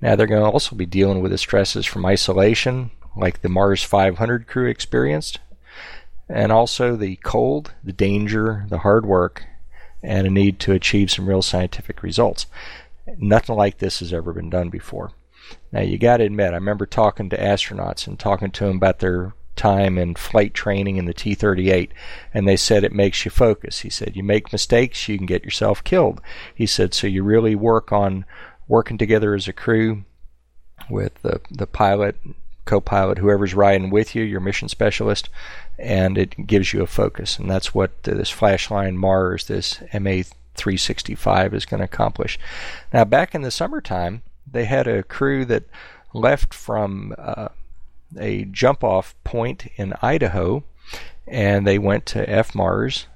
[0.00, 3.82] Now they're going to also be dealing with the stresses from isolation, like the Mars
[3.82, 5.38] 500 crew experienced,
[6.28, 9.44] and also the cold, the danger, the hard work,
[10.02, 12.46] and a need to achieve some real scientific results.
[13.18, 15.12] Nothing like this has ever been done before.
[15.72, 19.00] Now you got to admit, I remember talking to astronauts and talking to them about
[19.00, 21.92] their time in flight training in the T 38,
[22.32, 23.80] and they said it makes you focus.
[23.80, 26.22] He said, You make mistakes, you can get yourself killed.
[26.54, 28.24] He said, So you really work on
[28.66, 30.04] working together as a crew
[30.88, 32.16] with the, the pilot,
[32.64, 35.28] co pilot, whoever's riding with you, your mission specialist,
[35.78, 37.38] and it gives you a focus.
[37.38, 40.22] And that's what this Flashline Mars, this MA
[40.54, 42.38] 365, is going to accomplish.
[42.92, 45.64] Now, back in the summertime, they had a crew that
[46.12, 47.48] left from uh,
[48.18, 50.64] a jump off point in Idaho
[51.26, 53.06] and they went to FMARS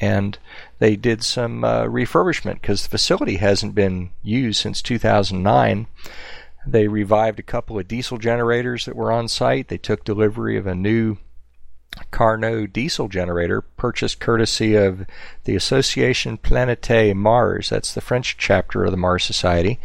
[0.00, 0.38] and
[0.78, 5.86] they did some uh, refurbishment because the facility hasn't been used since 2009.
[6.66, 9.68] They revived a couple of diesel generators that were on site.
[9.68, 11.18] They took delivery of a new
[12.10, 15.06] Carnot diesel generator purchased courtesy of
[15.44, 17.70] the Association Planète Mars.
[17.70, 19.78] That's the French chapter of the Mars Society.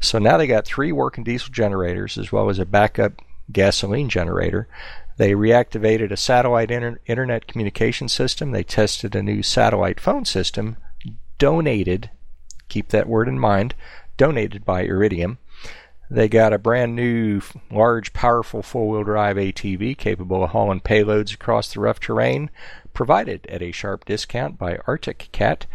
[0.00, 3.20] So now they got three working diesel generators as well as a backup
[3.52, 4.68] gasoline generator.
[5.16, 8.50] They reactivated a satellite inter- internet communication system.
[8.50, 10.76] They tested a new satellite phone system
[11.38, 12.10] donated,
[12.68, 13.74] keep that word in mind,
[14.16, 15.38] donated by Iridium.
[16.10, 17.40] They got a brand new,
[17.70, 22.50] large, powerful four wheel drive ATV capable of hauling payloads across the rough terrain,
[22.92, 25.66] provided at a sharp discount by Arctic Cat.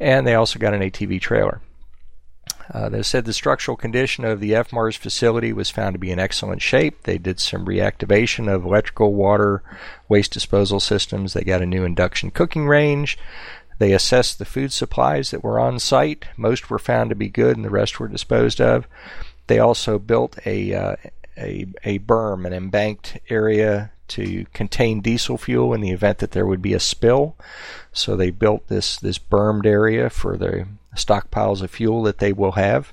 [0.00, 1.60] And they also got an ATV trailer.
[2.72, 6.18] Uh, they said the structural condition of the FMARS facility was found to be in
[6.18, 7.02] excellent shape.
[7.04, 9.62] They did some reactivation of electrical, water,
[10.08, 11.32] waste disposal systems.
[11.32, 13.18] They got a new induction cooking range.
[13.78, 16.26] They assessed the food supplies that were on site.
[16.36, 18.86] Most were found to be good, and the rest were disposed of.
[19.48, 20.96] They also built a uh,
[21.36, 26.46] a, a berm, an embanked area to contain diesel fuel in the event that there
[26.46, 27.36] would be a spill.
[27.92, 32.52] So they built this this bermed area for the stockpiles of fuel that they will
[32.52, 32.92] have.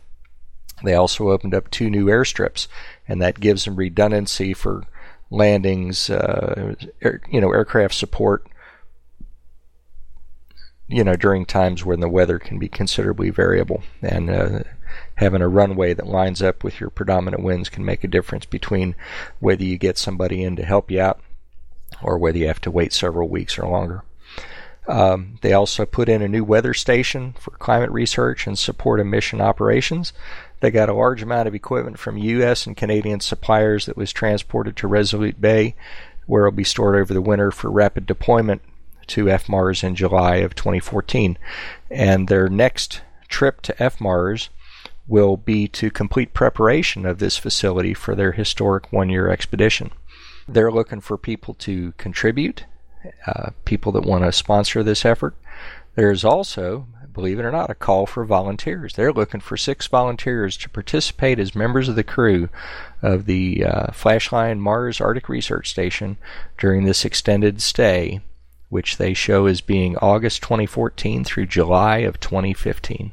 [0.83, 2.67] They also opened up two new airstrips,
[3.07, 4.83] and that gives them redundancy for
[5.29, 8.45] landings, uh, air, you know, aircraft support.
[10.87, 14.59] You know, during times when the weather can be considerably variable, and uh,
[15.15, 18.95] having a runway that lines up with your predominant winds can make a difference between
[19.39, 21.19] whether you get somebody in to help you out
[22.01, 24.03] or whether you have to wait several weeks or longer.
[24.87, 29.07] Um, they also put in a new weather station for climate research and support of
[29.07, 30.13] mission operations.
[30.59, 32.67] They got a large amount of equipment from U.S.
[32.67, 35.75] and Canadian suppliers that was transported to Resolute Bay,
[36.27, 38.61] where it'll be stored over the winter for rapid deployment
[39.07, 41.37] to FMARS in July of 2014.
[41.89, 44.49] And their next trip to FMARS
[45.07, 49.91] will be to complete preparation of this facility for their historic one year expedition.
[50.47, 52.65] They're looking for people to contribute
[53.27, 55.35] uh, people that want to sponsor this effort.
[55.95, 58.93] There's also, believe it or not, a call for volunteers.
[58.93, 62.49] They're looking for six volunteers to participate as members of the crew
[63.01, 66.17] of the uh, Flashline Mars Arctic Research Station
[66.57, 68.21] during this extended stay,
[68.69, 73.11] which they show as being August 2014 through July of 2015.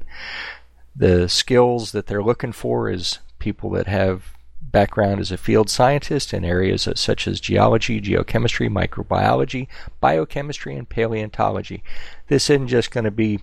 [0.95, 6.33] The skills that they're looking for is people that have background as a field scientist
[6.33, 9.69] in areas such as geology, geochemistry, microbiology,
[10.01, 11.83] biochemistry, and paleontology.
[12.29, 13.41] This isn't just going to be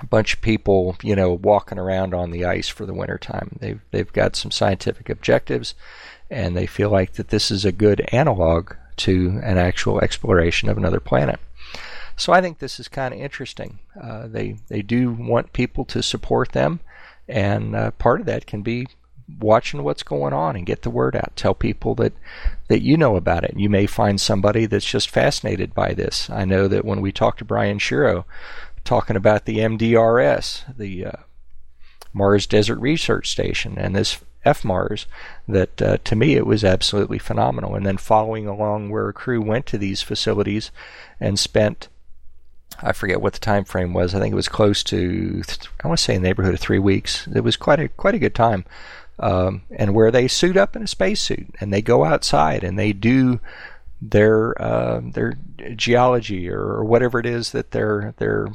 [0.00, 3.56] a bunch of people, you know, walking around on the ice for the wintertime.
[3.60, 5.74] They've they've got some scientific objectives,
[6.30, 10.76] and they feel like that this is a good analog to an actual exploration of
[10.76, 11.40] another planet.
[12.16, 13.80] So I think this is kind of interesting.
[14.00, 16.80] Uh, they they do want people to support them,
[17.28, 18.86] and uh, part of that can be
[19.38, 21.32] watching what's going on and get the word out.
[21.34, 22.12] Tell people that
[22.68, 23.58] that you know about it.
[23.58, 26.30] You may find somebody that's just fascinated by this.
[26.30, 28.26] I know that when we talked to Brian Shiro
[28.84, 31.12] talking about the MDRS, the uh,
[32.12, 35.06] Mars Desert Research Station, and this FMARS,
[35.48, 37.74] that uh, to me it was absolutely phenomenal.
[37.74, 40.70] And then following along where a crew went to these facilities
[41.18, 41.88] and spent
[42.82, 44.14] I forget what the time frame was.
[44.14, 45.42] I think it was close to
[45.82, 47.26] I want to say the neighborhood of three weeks.
[47.34, 48.64] It was quite a quite a good time.
[49.18, 52.92] Um, and where they suit up in a spacesuit and they go outside and they
[52.92, 53.38] do
[54.02, 55.38] their uh, their
[55.76, 58.48] geology or whatever it is that they're they're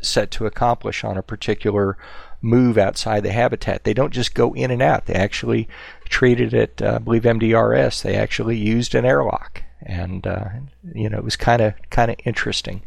[0.00, 1.96] set to accomplish on a particular
[2.42, 3.84] move outside the habitat.
[3.84, 5.06] They don't just go in and out.
[5.06, 5.68] They actually
[6.04, 8.02] treated it, uh, I believe MDRS.
[8.02, 10.48] They actually used an airlock, and uh,
[10.94, 12.82] you know it was kind of kind of interesting.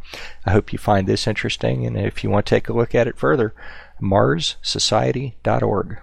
[0.46, 3.08] I hope you find this interesting, and if you want to take a look at
[3.08, 3.56] it further,
[4.02, 6.00] MarsSociety.org.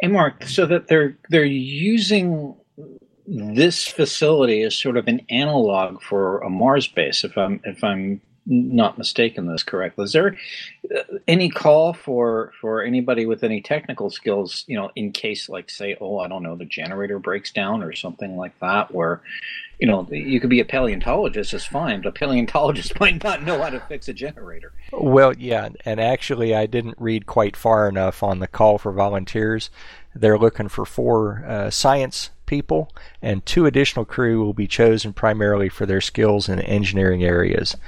[0.00, 0.44] Hey, Mark.
[0.44, 2.56] So that they're they're using
[3.26, 8.20] this facility as sort of an analog for a Mars base, if I'm if I'm
[8.46, 10.04] not mistaken this correctly.
[10.04, 10.36] Is there
[10.94, 15.70] uh, any call for for anybody with any technical skills, you know, in case like
[15.70, 19.20] say, oh, I don't know, the generator breaks down or something like that, where
[19.78, 23.62] you know you could be a paleontologist is fine, but a paleontologist might not know
[23.62, 24.72] how to fix a generator.
[24.92, 29.70] Well, yeah, and actually, I didn't read quite far enough on the call for volunteers.
[30.14, 32.92] They're looking for four uh, science people,
[33.22, 37.78] and two additional crew will be chosen primarily for their skills in engineering areas.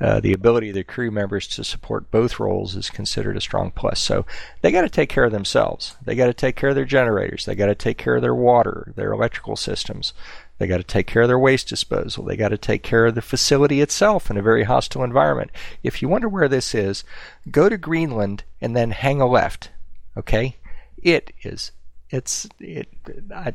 [0.00, 3.70] Uh, the ability of the crew members to support both roles is considered a strong
[3.70, 4.00] plus.
[4.00, 4.26] So
[4.60, 5.96] they got to take care of themselves.
[6.04, 7.44] They got to take care of their generators.
[7.44, 10.12] They got to take care of their water, their electrical systems.
[10.58, 12.24] They got to take care of their waste disposal.
[12.24, 15.52] They got to take care of the facility itself in a very hostile environment.
[15.84, 17.04] If you wonder where this is,
[17.52, 19.70] go to Greenland and then hang a left.
[20.16, 20.56] Okay?
[21.00, 21.70] It is
[22.10, 22.88] it's it,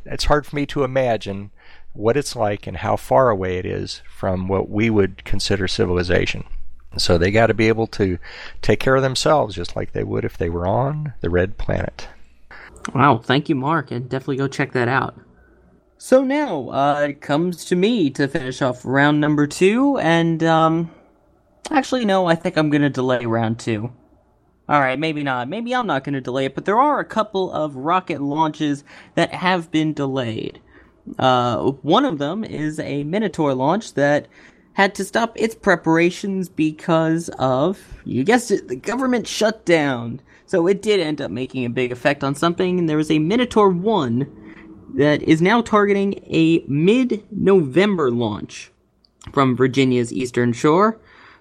[0.06, 1.52] it's hard for me to imagine
[1.94, 6.44] what it's like and how far away it is from what we would consider civilization.
[6.98, 8.20] So they got to be able to
[8.62, 12.08] take care of themselves just like they would if they were on the red planet.
[12.94, 15.16] Wow, thank you, Mark, and definitely go check that out.
[15.98, 20.92] So now uh, it comes to me to finish off round number two, and um,
[21.72, 23.94] actually, no, I think I'm going to delay round two.
[24.74, 25.50] Alright, maybe not.
[25.50, 28.84] Maybe I'm not going to delay it, but there are a couple of rocket launches
[29.14, 30.60] that have been delayed.
[31.20, 34.28] Uh, one of them is a Minotaur launch that
[34.74, 40.20] had to stop its preparations because of, you guessed it, the government shutdown.
[40.48, 43.20] So it did end up making a big effect on something, and there was a
[43.20, 44.56] Minotaur 1
[44.96, 48.72] that is now targeting a mid November launch
[49.32, 51.00] from Virginia's Eastern Shore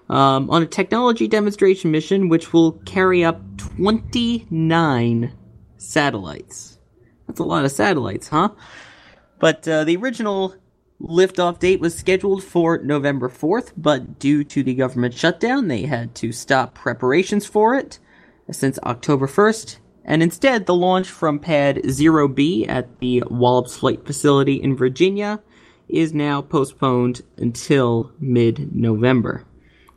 [0.09, 5.33] um, on a technology demonstration mission which will carry up 29
[5.77, 6.79] satellites.
[7.27, 8.49] That's a lot of satellites, huh?
[9.39, 10.55] But uh, the original
[11.01, 16.15] liftoff date was scheduled for November 4th, but due to the government shutdown, they had
[16.15, 17.99] to stop preparations for it
[18.51, 24.55] since October 1st, and instead the launch from Pad 0B at the Wallops Flight Facility
[24.61, 25.41] in Virginia
[25.89, 29.45] is now postponed until mid November.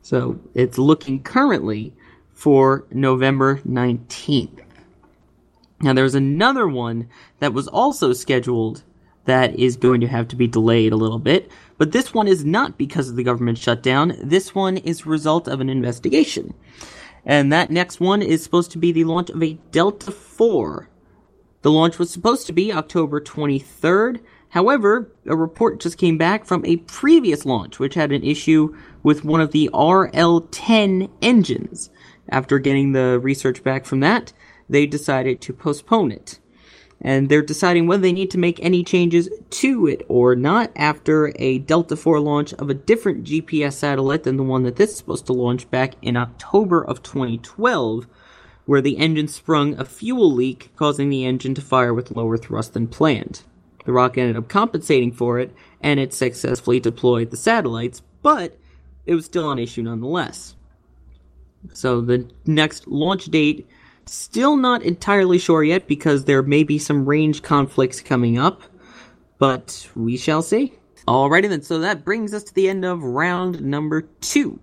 [0.06, 1.92] So it's looking currently
[2.32, 4.62] for November 19th.
[5.80, 7.08] Now there's another one
[7.40, 8.84] that was also scheduled
[9.24, 12.44] that is going to have to be delayed a little bit, but this one is
[12.44, 14.16] not because of the government shutdown.
[14.22, 16.54] This one is result of an investigation.
[17.24, 20.88] And that next one is supposed to be the launch of a Delta 4.
[21.62, 24.20] The launch was supposed to be October 23rd.
[24.56, 29.22] However, a report just came back from a previous launch, which had an issue with
[29.22, 31.90] one of the RL10 engines.
[32.30, 34.32] After getting the research back from that,
[34.66, 36.38] they decided to postpone it.
[37.02, 41.34] And they're deciding whether they need to make any changes to it or not after
[41.36, 44.96] a Delta 4 launch of a different GPS satellite than the one that this is
[44.96, 48.06] supposed to launch back in October of 2012,
[48.64, 52.72] where the engine sprung a fuel leak, causing the engine to fire with lower thrust
[52.72, 53.42] than planned.
[53.86, 58.58] The rocket ended up compensating for it, and it successfully deployed the satellites, but
[59.06, 60.56] it was still an issue nonetheless.
[61.72, 63.68] So the next launch date,
[64.04, 68.62] still not entirely sure yet because there may be some range conflicts coming up,
[69.38, 70.74] but we shall see.
[71.06, 74.58] Alrighty then, so that brings us to the end of round number two.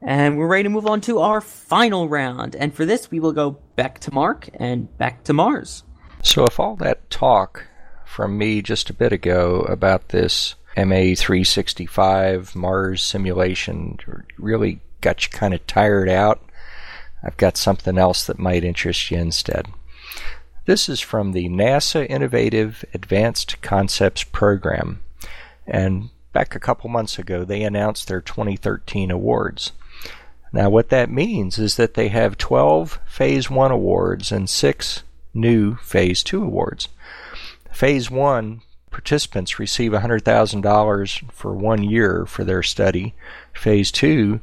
[0.00, 2.54] And we're ready to move on to our final round.
[2.54, 5.82] And for this, we will go back to Mark and back to Mars.
[6.22, 7.66] So, if all that talk
[8.04, 13.98] from me just a bit ago about this MA365 Mars simulation
[14.38, 16.42] really got you kind of tired out,
[17.22, 19.66] I've got something else that might interest you instead.
[20.66, 25.02] This is from the NASA Innovative Advanced Concepts Program.
[25.66, 29.72] And back a couple months ago, they announced their 2013 awards.
[30.52, 35.02] Now, what that means is that they have 12 Phase 1 awards and 6
[35.34, 36.88] new Phase 2 awards.
[37.74, 38.62] Phase 1
[38.92, 43.14] participants receive $100,000 for one year for their study.
[43.52, 44.40] Phase two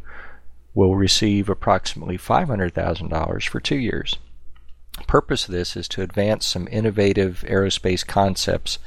[0.74, 4.18] will receive approximately $500,000 for two years.
[4.98, 8.80] The purpose of this is to advance some innovative aerospace concepts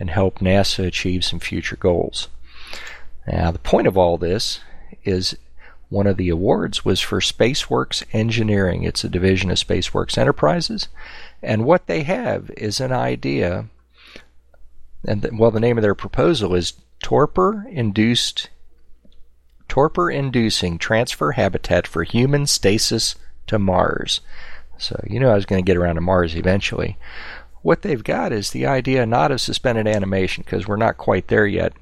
[0.00, 2.26] and help NASA achieve some future goals.
[3.28, 4.58] Now, the point of all this
[5.04, 5.36] is
[5.88, 8.82] one of the awards was for SpaceWorks Engineering.
[8.82, 10.88] It's a division of SpaceWorks Enterprises.
[11.40, 13.68] And what they have is an idea,
[15.06, 18.48] and the, well, the name of their proposal is Torpor Induced
[19.68, 24.20] Torpor Inducing Transfer Habitat for Human Stasis to Mars.
[24.78, 26.96] So, you know, I was going to get around to Mars eventually.
[27.62, 31.46] What they've got is the idea not of suspended animation, because we're not quite there
[31.46, 31.72] yet,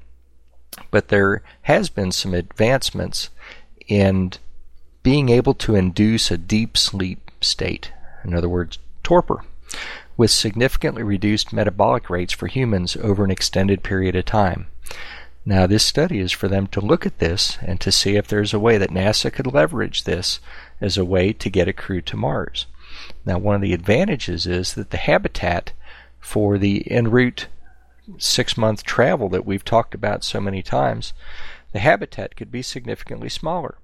[0.91, 3.29] but there has been some advancements
[3.87, 4.31] in
[5.03, 7.91] being able to induce a deep sleep state.
[8.23, 9.43] In other words, torpor,
[10.15, 14.67] with significantly reduced metabolic rates for humans over an extended period of time.
[15.45, 18.53] Now, this study is for them to look at this and to see if there's
[18.53, 20.39] a way that NASA could leverage this
[20.79, 22.65] as a way to get a crew to Mars.
[23.25, 25.73] Now, one of the advantages is that the habitat
[26.19, 27.47] for the en route
[28.17, 31.13] six month travel that we've talked about so many times,
[31.73, 33.75] the habitat could be significantly smaller.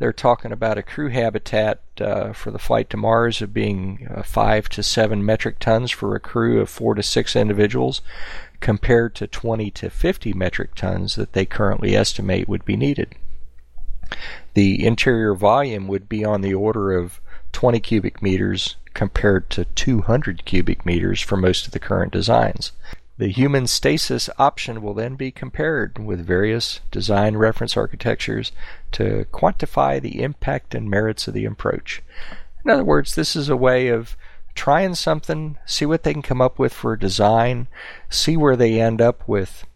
[0.00, 4.22] They're talking about a crew habitat uh, for the flight to Mars of being uh,
[4.22, 8.00] five to seven metric tons for a crew of four to six individuals,
[8.60, 13.14] compared to 20 to 50 metric tons that they currently estimate would be needed.
[14.54, 17.20] The interior volume would be on the order of
[17.52, 22.72] 20 cubic meters compared to 200 cubic meters for most of the current designs.
[23.20, 28.50] The human stasis option will then be compared with various design reference architectures
[28.92, 32.00] to quantify the impact and merits of the approach.
[32.64, 34.16] In other words, this is a way of
[34.54, 37.68] trying something, see what they can come up with for a design,
[38.08, 39.66] see where they end up with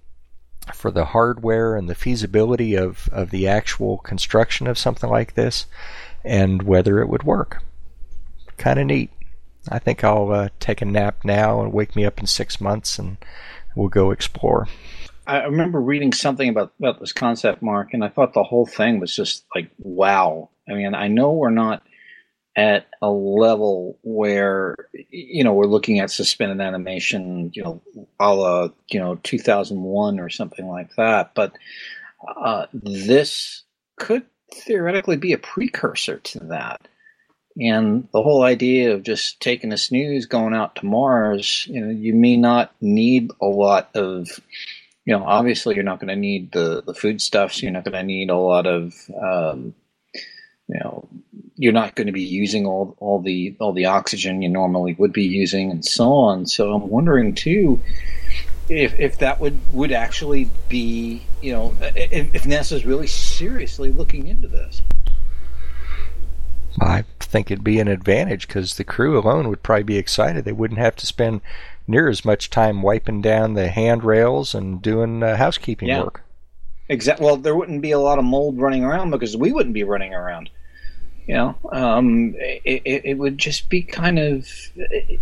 [0.73, 5.67] for the hardware and the feasibility of, of the actual construction of something like this,
[6.25, 7.63] and whether it would work.
[8.57, 9.11] Kind of neat.
[9.69, 12.99] I think I'll uh, take a nap now and wake me up in six months,
[12.99, 13.17] and
[13.75, 14.69] we'll go explore.
[15.27, 19.01] I remember reading something about about this concept, Mark, and I thought the whole thing
[19.01, 20.51] was just like wow.
[20.69, 21.83] I mean, I know we're not
[22.57, 24.77] at a level where
[25.11, 27.83] you know we're looking at suspended animation, you know,
[28.21, 31.55] a la you know 2001 or something like that, but
[32.37, 33.65] uh, this
[33.97, 36.87] could theoretically be a precursor to that.
[37.61, 41.91] And the whole idea of just taking a snooze, going out to Mars, you know,
[41.91, 44.29] you may not need a lot of,
[45.05, 47.63] you know, obviously you're not going to need the the foodstuffs.
[47.63, 49.73] You're not going to need a lot of, um,
[50.67, 51.09] you know,
[51.55, 55.13] you're not going to be using all all the all the oxygen you normally would
[55.13, 56.47] be using, and so on.
[56.47, 57.81] So I'm wondering too.
[58.67, 64.27] If, if that would, would actually be, you know, if, if NASA's really seriously looking
[64.27, 64.81] into this.
[66.81, 70.45] I think it'd be an advantage because the crew alone would probably be excited.
[70.45, 71.41] They wouldn't have to spend
[71.87, 76.03] near as much time wiping down the handrails and doing uh, housekeeping Yeah.
[76.03, 76.23] work.
[76.89, 77.25] Exactly.
[77.25, 80.13] Well, there wouldn't be a lot of mold running around because we wouldn't be running
[80.13, 80.51] around.
[81.27, 84.47] You know, um, it, it, it would just be kind of
[84.77, 85.19] it.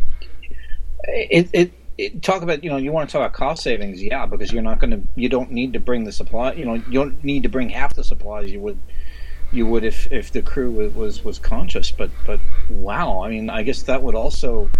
[1.05, 4.27] It, it, it talk about you know you want to talk about cost savings, yeah,
[4.27, 6.53] because you're not going to you don't need to bring the supply.
[6.55, 8.79] You know, you don't need to bring half the supplies you would
[9.53, 11.91] you would if if the crew was was, was conscious.
[11.91, 14.71] But but wow, I mean, I guess that would also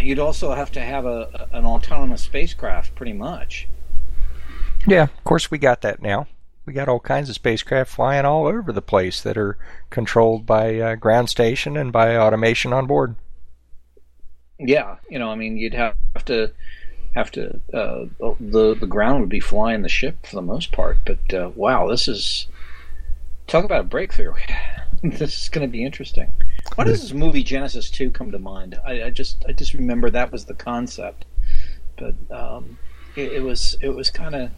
[0.00, 3.68] you'd also have to have a an autonomous spacecraft, pretty much.
[4.86, 6.26] Yeah, of course we got that now.
[6.64, 9.58] We got all kinds of spacecraft flying all over the place that are
[9.90, 13.16] controlled by uh, ground station and by automation on board.
[14.58, 15.96] Yeah, you know, I mean, you'd have
[16.26, 16.52] to
[17.14, 18.06] have to uh,
[18.40, 20.98] the the ground would be flying the ship for the most part.
[21.04, 22.46] But uh, wow, this is
[23.52, 24.32] talk about a breakthrough.
[25.02, 26.32] this is going to be interesting.
[26.74, 28.80] Why does this movie Genesis Two come to mind?
[28.84, 31.26] I, I just I just remember that was the concept,
[31.98, 32.78] but um,
[33.14, 34.50] it, it was it was kind of.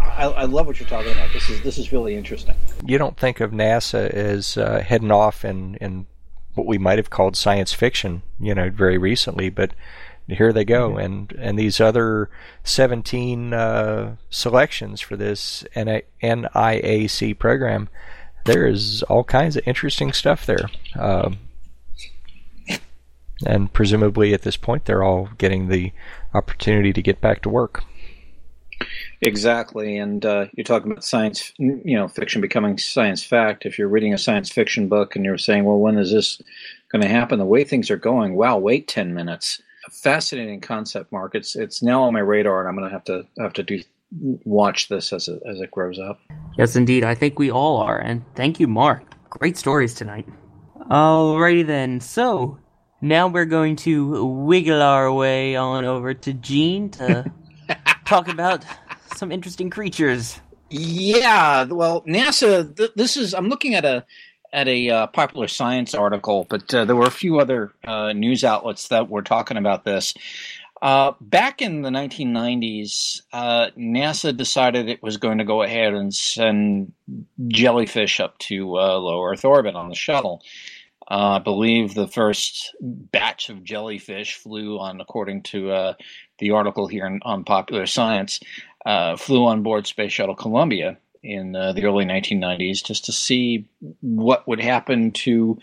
[0.00, 1.32] I, I love what you're talking about.
[1.32, 2.56] This is this is really interesting.
[2.86, 6.06] You don't think of NASA as uh, heading off in, in
[6.54, 9.72] what we might have called science fiction, you know, very recently, but
[10.26, 12.30] here they go, and and these other
[12.64, 17.88] 17 uh, selections for this NI- NIAC program,
[18.44, 20.68] there is all kinds of interesting stuff there.
[20.98, 21.38] Um,
[23.46, 25.92] and presumably at this point, they're all getting the
[26.34, 27.84] opportunity to get back to work.
[29.20, 33.66] Exactly, and uh, you're talking about science, you know, fiction becoming science fact.
[33.66, 36.40] If you're reading a science fiction book and you're saying, "Well, when is this
[36.92, 39.60] going to happen?" The way things are going, wow, wait ten minutes.
[39.90, 41.34] fascinating concept, Mark.
[41.34, 43.82] It's it's now on my radar, and I'm going to have to have to do
[44.10, 46.20] watch this as it, as it grows up.
[46.56, 47.04] Yes, indeed.
[47.04, 47.98] I think we all are.
[47.98, 49.02] And thank you, Mark.
[49.30, 50.26] Great stories tonight.
[50.90, 52.00] Alrighty then.
[52.00, 52.58] So
[53.00, 57.30] now we're going to wiggle our way on over to Gene to
[58.04, 58.64] talk about
[59.16, 60.40] some interesting creatures.
[60.70, 62.76] Yeah, well, NASA.
[62.76, 63.34] Th- this is.
[63.34, 64.04] I'm looking at a
[64.52, 68.44] at a uh, popular science article, but uh, there were a few other uh, news
[68.44, 70.14] outlets that were talking about this.
[70.80, 76.14] Uh, back in the 1990s, uh, NASA decided it was going to go ahead and
[76.14, 76.92] send
[77.48, 80.42] jellyfish up to uh, low Earth orbit on the shuttle.
[81.10, 85.94] Uh, I believe the first batch of jellyfish flew on, according to uh,
[86.38, 88.38] the article here in, on Popular Science,
[88.86, 93.66] uh, flew on board Space Shuttle Columbia in the early 1990s just to see
[94.00, 95.58] what would happen to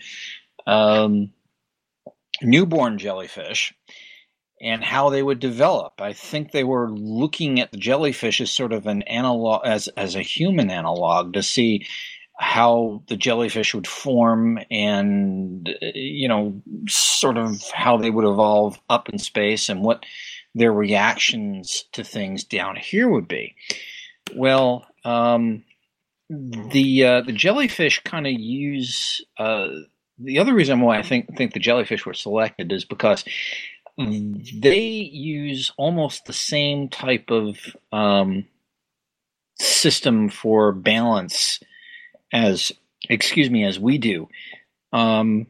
[0.66, 1.30] um,
[2.42, 3.72] newborn jellyfish
[4.60, 6.00] and how they would develop.
[6.00, 10.14] I think they were looking at the jellyfish as sort of an analog, as as
[10.14, 11.86] a human analog, to see
[12.38, 19.08] how the jellyfish would form and you know sort of how they would evolve up
[19.08, 20.04] in space and what
[20.54, 23.54] their reactions to things down here would be.
[24.34, 25.64] Well, um,
[26.30, 29.68] the uh, the jellyfish kind of use uh,
[30.18, 33.24] the other reason why I think think the jellyfish were selected is because
[33.98, 37.58] they use almost the same type of
[37.92, 38.46] um,
[39.58, 41.60] system for balance
[42.32, 42.72] as
[43.08, 44.28] excuse me as we do.
[44.92, 45.46] Um,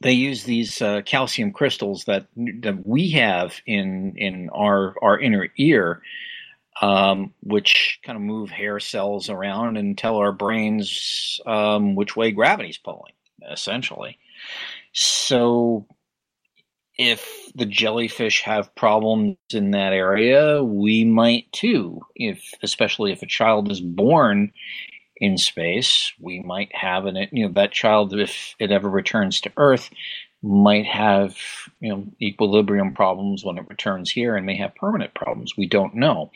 [0.00, 5.48] they use these uh, calcium crystals that that we have in in our our inner
[5.56, 6.02] ear,
[6.80, 12.32] um, which kind of move hair cells around and tell our brains um, which way
[12.32, 13.12] gravity's pulling,
[13.50, 14.18] essentially.
[14.92, 15.86] So
[16.98, 22.00] if the jellyfish have problems in that area, we might too.
[22.14, 24.52] If especially if a child is born
[25.16, 29.52] in space, we might have an you know that child if it ever returns to
[29.56, 29.90] Earth
[30.42, 31.36] might have
[31.80, 35.56] you know equilibrium problems when it returns here and may have permanent problems.
[35.56, 36.30] We don't know.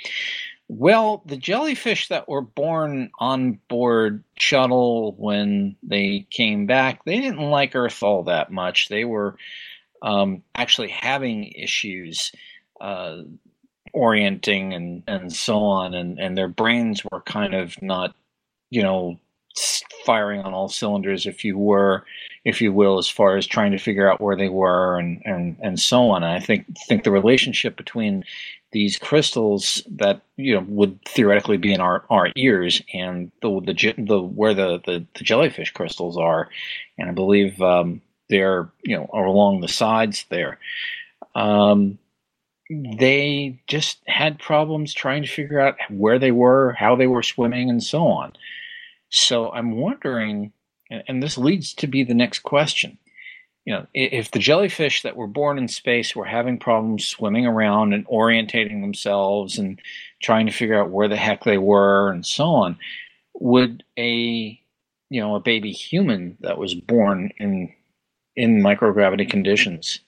[0.68, 7.50] Well, the jellyfish that were born on board shuttle when they came back, they didn't
[7.50, 8.88] like Earth all that much.
[8.88, 9.36] They were
[10.02, 12.32] um, actually having issues
[12.80, 13.22] uh,
[13.92, 18.14] orienting and, and so on, and, and their brains were kind of not,
[18.70, 19.18] you know,
[20.04, 22.04] firing on all cylinders, if you were,
[22.44, 25.56] if you will, as far as trying to figure out where they were and and
[25.60, 26.22] and so on.
[26.22, 28.24] And I think think the relationship between
[28.72, 33.94] these crystals that you know would theoretically be in our, our ears and the the,
[33.98, 36.48] the where the, the, the jellyfish crystals are,
[36.98, 40.58] and I believe um, they're you know or along the sides there.
[41.34, 41.98] Um,
[42.68, 47.70] they just had problems trying to figure out where they were, how they were swimming,
[47.70, 48.32] and so on.
[49.08, 50.52] So I'm wondering,
[50.90, 52.98] and this leads to be the next question.
[53.64, 57.92] You know, if the jellyfish that were born in space were having problems swimming around
[57.92, 59.80] and orientating themselves and
[60.22, 62.78] trying to figure out where the heck they were and so on,
[63.34, 64.60] would a
[65.10, 67.72] you know a baby human that was born in
[68.36, 70.00] in microgravity conditions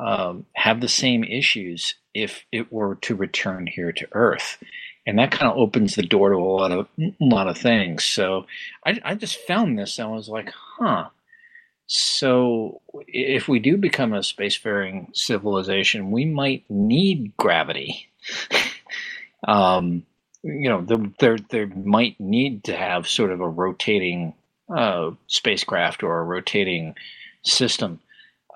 [0.00, 4.58] um, have the same issues if it were to return here to Earth,
[5.06, 8.04] and that kind of opens the door to a lot of a lot of things.
[8.04, 8.46] So
[8.84, 11.08] I, I just found this and I was like, huh.
[11.86, 18.08] So if we do become a spacefaring civilization, we might need gravity.
[19.48, 20.06] um,
[20.42, 24.34] you know, there there might need to have sort of a rotating
[24.74, 26.94] uh, spacecraft or a rotating
[27.42, 28.00] system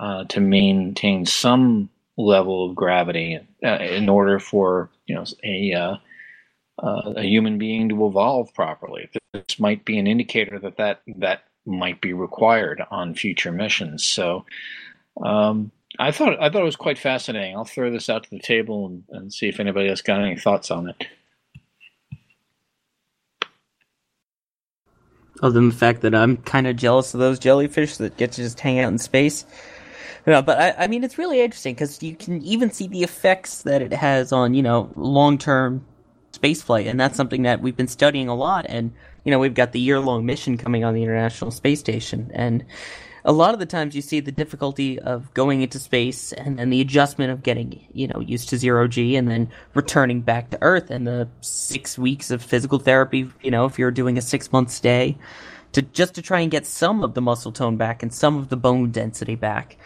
[0.01, 5.97] uh, to maintain some level of gravity uh, in order for you know a uh,
[6.83, 9.09] uh, a human being to evolve properly.
[9.33, 14.05] This might be an indicator that that that might be required on future missions.
[14.05, 14.45] So.
[15.23, 17.55] Um, I thought I thought it was quite fascinating.
[17.55, 20.37] I'll throw this out to the table and, and see if anybody else got any
[20.37, 21.07] thoughts on it.
[25.45, 28.43] Other than the fact that I'm kind of jealous of those jellyfish that get to
[28.43, 29.45] just hang out in space.
[30.27, 33.63] No, but I, I mean, it's really interesting because you can even see the effects
[33.63, 35.85] that it has on, you know, long term
[36.33, 36.89] spaceflight.
[36.89, 38.65] And that's something that we've been studying a lot.
[38.67, 38.93] And,
[39.25, 42.31] you know, we've got the year long mission coming on the International Space Station.
[42.33, 42.65] And
[43.25, 46.69] a lot of the times you see the difficulty of going into space and then
[46.69, 50.59] the adjustment of getting, you know, used to zero G and then returning back to
[50.61, 54.53] Earth and the six weeks of physical therapy, you know, if you're doing a six
[54.53, 55.17] month stay
[55.73, 58.51] to just to try and get some of the muscle tone back and some of
[58.51, 59.79] the bone density back.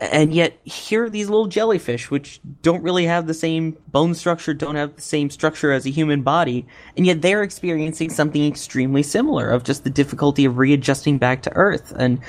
[0.00, 4.54] And yet, here are these little jellyfish, which don't really have the same bone structure,
[4.54, 6.66] don't have the same structure as a human body,
[6.96, 11.52] and yet they're experiencing something extremely similar of just the difficulty of readjusting back to
[11.54, 11.92] Earth.
[11.96, 12.20] And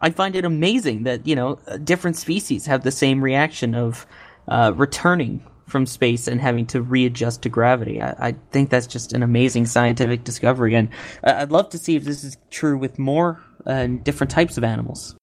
[0.00, 4.06] I find it amazing that, you know, different species have the same reaction of
[4.48, 8.00] uh, returning from space and having to readjust to gravity.
[8.00, 10.90] I, I, think that's just an amazing scientific discovery, and
[11.24, 15.16] I'd love to see if this is true with more uh, different types of animals.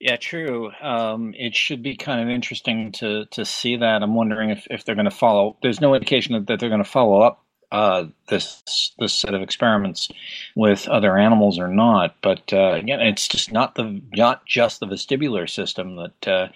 [0.00, 0.70] Yeah, true.
[0.82, 4.02] Um, it should be kind of interesting to to see that.
[4.02, 5.56] I'm wondering if, if they're going to follow.
[5.62, 7.43] There's no indication that, that they're going to follow up
[7.74, 10.08] uh, this this set of experiments
[10.54, 12.14] with other animals or not.
[12.22, 16.48] But uh, again, it's just not the not just the vestibular system that uh,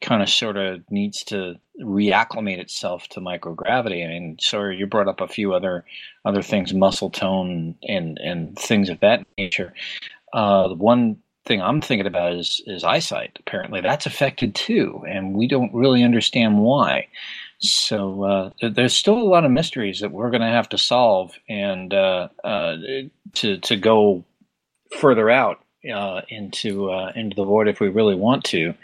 [0.00, 4.06] kind of sort of needs to reacclimate itself to microgravity.
[4.06, 5.84] I mean, sorry, you brought up a few other
[6.24, 9.74] other things, muscle tone and and things of that nature.
[10.32, 13.36] Uh, the one thing I'm thinking about is is eyesight.
[13.38, 17.06] Apparently, that's affected too, and we don't really understand why.
[17.64, 21.32] So uh, there's still a lot of mysteries that we're going to have to solve,
[21.48, 22.76] and uh, uh,
[23.34, 24.24] to to go
[25.00, 28.74] further out uh, into uh, into the void if we really want to.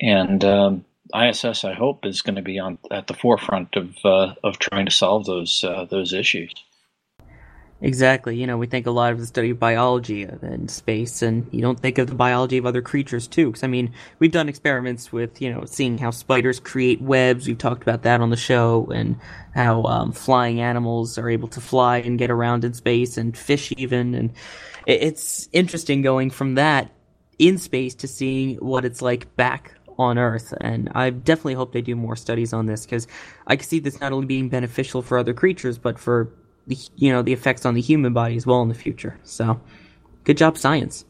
[0.00, 0.84] And um,
[1.14, 4.86] ISS, I hope, is going to be on at the forefront of uh, of trying
[4.86, 6.52] to solve those those issues.
[7.80, 8.36] Exactly.
[8.36, 11.60] You know, we think a lot of the study of biology and space, and you
[11.60, 13.46] don't think of the biology of other creatures too.
[13.46, 17.46] Because I mean, we've done experiments with you know seeing how spiders create webs.
[17.46, 19.16] We've talked about that on the show, and
[19.54, 23.72] how um, flying animals are able to fly and get around in space, and fish
[23.76, 24.12] even.
[24.12, 24.32] And
[24.84, 26.90] it's interesting going from that
[27.38, 30.52] in space to seeing what it's like back on Earth.
[30.60, 33.06] And I definitely hope they do more studies on this because
[33.46, 36.32] I can see this not only being beneficial for other creatures, but for
[36.68, 39.18] the you know the effects on the human body as well in the future.
[39.24, 39.60] So,
[40.24, 41.04] good job, science.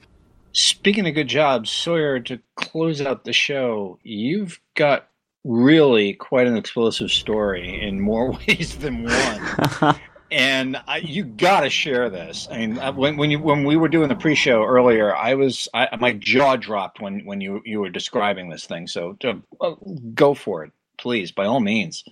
[0.53, 5.09] Speaking of good jobs, Sawyer, to close out the show, you've got
[5.45, 10.01] really quite an explosive story in more ways than one.
[10.31, 12.49] and I, you got to share this.
[12.51, 15.69] I mean, uh, when when you when we were doing the pre-show earlier, I was
[15.75, 18.87] I, my jaw dropped when when you you were describing this thing.
[18.87, 19.17] So
[19.61, 19.75] uh,
[20.15, 22.05] go for it, please, by all means.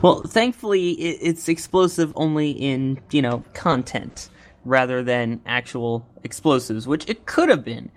[0.00, 4.28] Well, thankfully, it's explosive only in, you know, content
[4.64, 7.90] rather than actual explosives, which it could have been.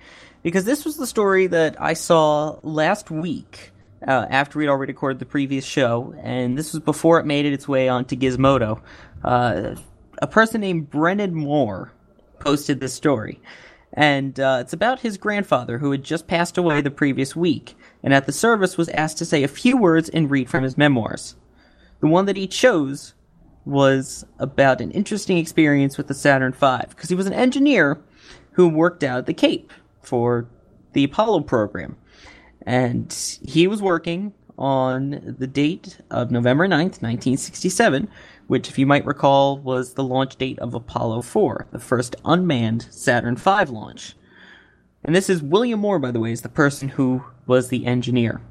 [0.43, 3.71] Because this was the story that I saw last week
[4.07, 7.67] uh, after we'd already recorded the previous show, and this was before it made its
[7.67, 8.81] way onto Gizmodo.
[9.23, 9.75] Uh,
[10.21, 11.91] a person named Brennan Moore
[12.39, 13.41] posted this story.
[13.93, 18.13] And uh, it's about his grandfather who had just passed away the previous week, and
[18.13, 21.35] at the service was asked to say a few words and read from his memoirs.
[22.05, 23.15] The one that he chose
[23.65, 27.99] was about an interesting experience with the Saturn V because he was an engineer
[28.51, 30.47] who worked out at the Cape for
[30.93, 31.97] the Apollo program.
[32.61, 33.11] And
[33.43, 38.07] he was working on the date of November 9th, 1967,
[38.45, 42.85] which, if you might recall, was the launch date of Apollo 4, the first unmanned
[42.91, 44.13] Saturn V launch.
[45.03, 48.41] And this is William Moore, by the way, is the person who was the engineer.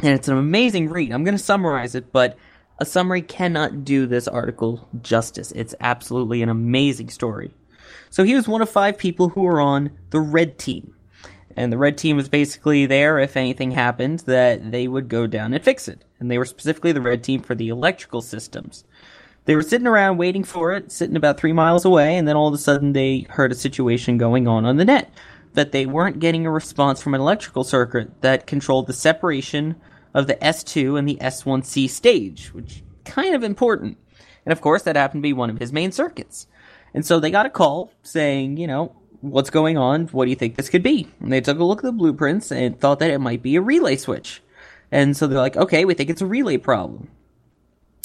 [0.00, 1.12] And it's an amazing read.
[1.12, 2.36] I'm going to summarize it, but
[2.78, 5.52] a summary cannot do this article justice.
[5.52, 7.52] It's absolutely an amazing story.
[8.10, 10.94] So he was one of five people who were on the red team.
[11.56, 15.52] And the red team was basically there if anything happened that they would go down
[15.52, 16.04] and fix it.
[16.18, 18.84] And they were specifically the red team for the electrical systems.
[19.44, 22.48] They were sitting around waiting for it, sitting about three miles away, and then all
[22.48, 25.12] of a sudden they heard a situation going on on the net.
[25.54, 29.76] That they weren't getting a response from an electrical circuit that controlled the separation
[30.14, 33.98] of the S2 and the S1C stage, which kind of important.
[34.44, 36.46] And of course, that happened to be one of his main circuits.
[36.94, 40.08] And so they got a call saying, you know, what's going on?
[40.08, 41.08] What do you think this could be?
[41.20, 43.62] And they took a look at the blueprints and thought that it might be a
[43.62, 44.42] relay switch.
[44.90, 47.08] And so they're like, okay, we think it's a relay problem.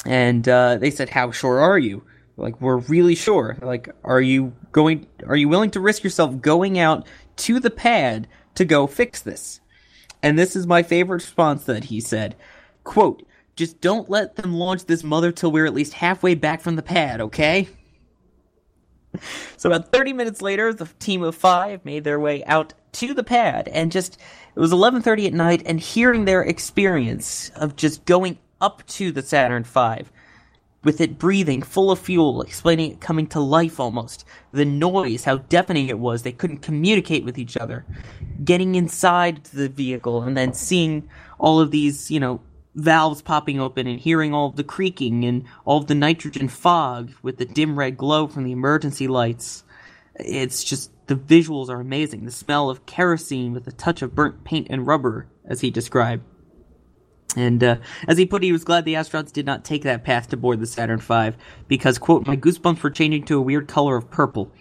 [0.05, 2.03] And uh, they said, how sure are you?
[2.37, 3.57] like, we're really sure.
[3.61, 5.07] like, are you going?
[5.25, 9.59] Are you willing to risk yourself going out to the pad to go fix this?
[10.23, 12.35] And this is my favorite response that he said.
[12.83, 13.23] Quote,
[13.55, 16.83] just don't let them launch this mother till we're at least halfway back from the
[16.83, 17.67] pad, okay?
[19.57, 23.23] So about 30 minutes later, the team of five made their way out to the
[23.23, 24.19] pad, and just
[24.55, 29.23] it was 11:30 at night, and hearing their experience of just going up to the
[29.23, 30.05] Saturn V,
[30.83, 34.25] with it breathing, full of fuel, explaining it coming to life almost.
[34.51, 37.85] The noise, how deafening it was, they couldn't communicate with each other.
[38.43, 41.09] Getting inside the vehicle and then seeing
[41.39, 42.41] all of these, you know,
[42.75, 47.45] valves popping open and hearing all the creaking and all the nitrogen fog with the
[47.45, 49.63] dim red glow from the emergency lights.
[50.15, 52.25] It's just the visuals are amazing.
[52.25, 56.23] The smell of kerosene with a touch of burnt paint and rubber, as he described.
[57.37, 57.77] And uh,
[58.07, 60.37] as he put it, he was glad the astronauts did not take that path to
[60.37, 64.09] board the Saturn V because, quote, my goosebumps were changing to a weird color of
[64.09, 64.51] purple.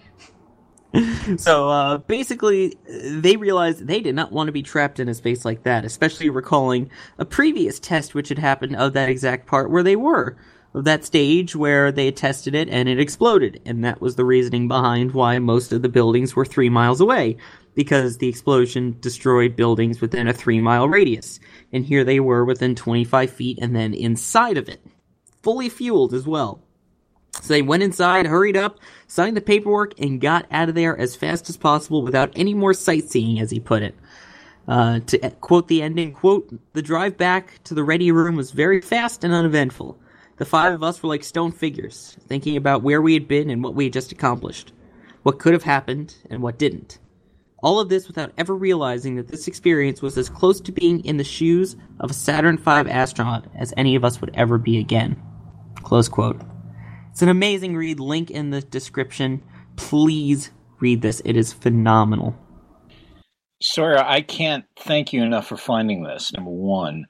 [1.36, 5.44] so uh, basically, they realized they did not want to be trapped in a space
[5.44, 9.82] like that, especially recalling a previous test which had happened of that exact part where
[9.82, 10.36] they were,
[10.74, 13.60] of that stage where they had tested it and it exploded.
[13.64, 17.38] And that was the reasoning behind why most of the buildings were three miles away,
[17.74, 21.40] because the explosion destroyed buildings within a three mile radius.
[21.72, 24.80] And here they were within 25 feet and then inside of it,
[25.42, 26.62] fully fueled as well.
[27.42, 31.16] So they went inside, hurried up, signed the paperwork, and got out of there as
[31.16, 33.94] fast as possible without any more sightseeing, as he put it.
[34.66, 38.80] Uh, to quote the ending, quote, the drive back to the ready room was very
[38.80, 39.98] fast and uneventful.
[40.38, 43.62] The five of us were like stone figures, thinking about where we had been and
[43.62, 44.72] what we had just accomplished,
[45.22, 46.98] what could have happened and what didn't.
[47.62, 51.16] All of this without ever realizing that this experience was as close to being in
[51.16, 55.20] the shoes of a Saturn V astronaut as any of us would ever be again.
[55.82, 56.40] Close quote.
[57.10, 57.98] It's an amazing read.
[57.98, 59.42] Link in the description.
[59.76, 60.50] Please
[60.80, 61.22] read this.
[61.24, 62.36] It is phenomenal.
[63.62, 66.32] Sawyer, I can't thank you enough for finding this.
[66.34, 67.06] Number one,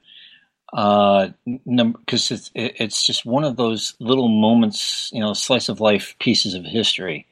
[0.73, 6.15] uh, because it's it's just one of those little moments, you know, slice of life
[6.21, 7.27] pieces of history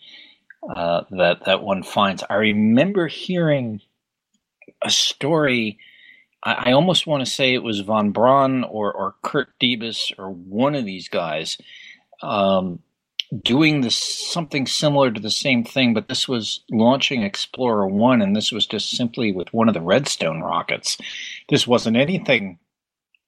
[0.68, 2.22] uh, that that one finds.
[2.28, 3.80] I remember hearing
[4.82, 5.78] a story.
[6.42, 10.30] I, I almost want to say it was von Braun or or Kurt Debus or
[10.30, 11.58] one of these guys
[12.22, 12.80] um,
[13.42, 18.34] doing this something similar to the same thing, but this was launching Explorer One, and
[18.34, 20.98] this was just simply with one of the Redstone rockets.
[21.48, 22.58] This wasn't anything,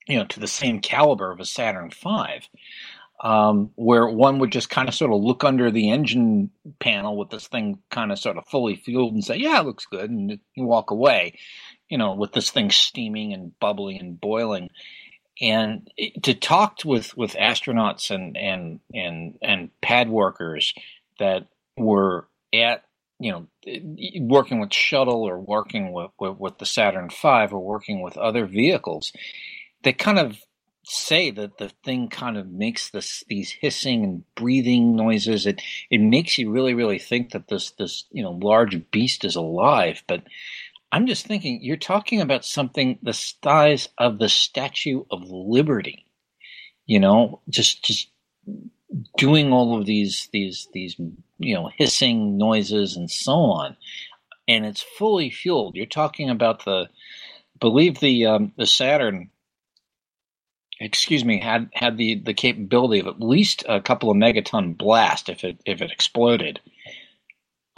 [0.07, 2.41] you know, to the same caliber of a Saturn V.
[3.23, 6.51] Um, where one would just kind of sort of look under the engine
[6.81, 9.87] panel with this thing kind of sort of fully fueled and say, "Yeah, it looks
[9.87, 11.39] good," and you walk away,
[11.89, 14.69] you know, with this thing steaming and bubbling and boiling.
[15.41, 15.91] And
[16.23, 20.75] to talk with with astronauts and and and and pad workers
[21.19, 21.47] that
[21.77, 22.85] were at
[23.19, 23.47] you know
[24.21, 28.47] working with shuttle or working with, with, with the Saturn V or working with other
[28.47, 29.13] vehicles,
[29.83, 30.39] they kind of
[30.89, 35.47] say that the thing kind of makes this these hissing and breathing noises.
[35.47, 35.61] It
[35.91, 40.03] it makes you really really think that this this you know large beast is alive,
[40.07, 40.23] but
[40.93, 46.07] I'm just thinking, you're talking about something the size of the Statue of Liberty.
[46.87, 48.09] You know, just just
[49.19, 50.97] doing all of these these these
[51.39, 53.77] you know hissing noises and so on,
[54.47, 55.77] and it's fully fueled.
[55.77, 56.89] You're talking about the,
[57.61, 59.31] believe the um, the Saturn.
[60.79, 65.29] Excuse me, had had the the capability of at least a couple of megaton blast
[65.29, 66.61] if it if it exploded.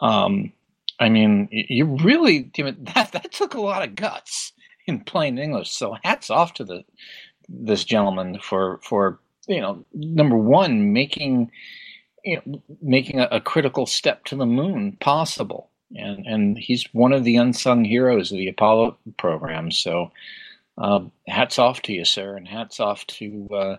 [0.01, 0.53] Um,
[1.01, 4.53] I mean, you really that that took a lot of guts
[4.87, 5.71] in plain English.
[5.71, 6.85] So hats off to the
[7.49, 11.51] this gentleman for for you know number one making
[12.25, 17.13] you know making a, a critical step to the moon possible, and and he's one
[17.13, 19.71] of the unsung heroes of the Apollo program.
[19.71, 20.11] So
[20.81, 23.77] uh, hats off to you, sir, and hats off to uh,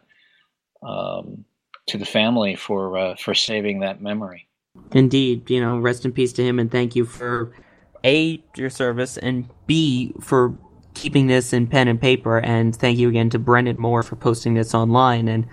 [0.86, 1.45] um,
[1.88, 4.47] to the family for uh, for saving that memory.
[4.91, 7.56] Indeed, you know, rest in peace to him, and thank you for
[8.04, 10.54] a your service, and b for
[10.93, 14.54] keeping this in pen and paper, and thank you again to Brendan Moore for posting
[14.54, 15.47] this online, and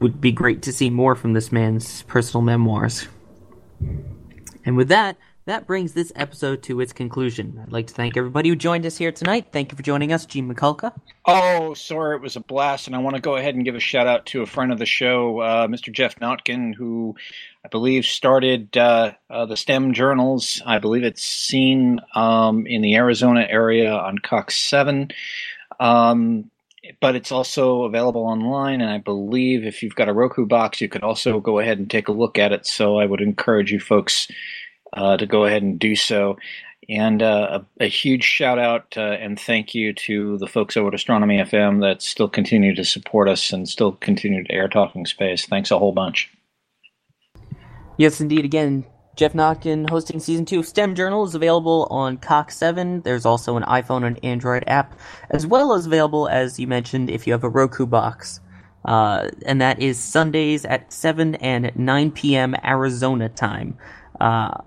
[0.00, 3.06] would be great to see more from this man's personal memoirs.
[4.64, 7.58] And with that, that brings this episode to its conclusion.
[7.60, 9.48] I'd like to thank everybody who joined us here tonight.
[9.50, 10.92] Thank you for joining us, Gene Mikulka.
[11.26, 13.80] Oh, sorry, it was a blast, and I want to go ahead and give a
[13.80, 15.92] shout out to a friend of the show, uh, Mr.
[15.92, 17.16] Geoff Notkin, who
[17.64, 20.62] I believe started uh, uh, the STEM journals.
[20.64, 25.10] I believe it's seen um, in the Arizona area on Cox Seven.
[25.80, 26.50] Um,
[27.00, 28.80] but it's also available online.
[28.80, 31.90] And I believe if you've got a Roku box, you could also go ahead and
[31.90, 32.66] take a look at it.
[32.66, 34.28] So I would encourage you folks
[34.92, 36.36] uh, to go ahead and do so.
[36.88, 40.88] And uh, a, a, huge shout out uh, and thank you to the folks over
[40.88, 45.06] at Astronomy FM that still continue to support us and still continue to air Talking
[45.06, 45.46] Space.
[45.46, 46.28] Thanks a whole bunch.
[47.98, 48.44] Yes, indeed.
[48.44, 48.84] Again,
[49.14, 53.02] Geoff Notkin hosting season two of STEM Journal is available on Cox 7.
[53.02, 54.98] There's also an iPhone and Android app,
[55.30, 58.40] as well as available, as you mentioned, if you have a Roku box.
[58.84, 62.56] Uh, and that is Sundays at 7 and 9 p.m.
[62.64, 63.76] Arizona time.
[64.20, 64.62] Uh,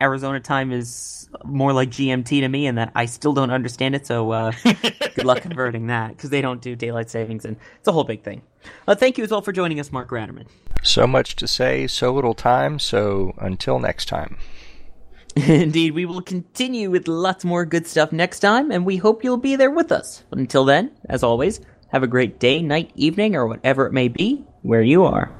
[0.00, 4.06] Arizona time is more like GMT to me, and that I still don't understand it.
[4.06, 7.92] So uh, good luck converting that because they don't do daylight savings, and it's a
[7.92, 8.42] whole big thing.
[8.86, 10.46] Uh, thank you as well for joining us, Mark Ratterman.
[10.82, 12.78] So much to say, so little time.
[12.78, 14.36] So until next time.
[15.36, 19.36] Indeed, we will continue with lots more good stuff next time, and we hope you'll
[19.36, 20.22] be there with us.
[20.30, 24.06] But until then, as always, have a great day, night, evening, or whatever it may
[24.06, 25.32] be where you are.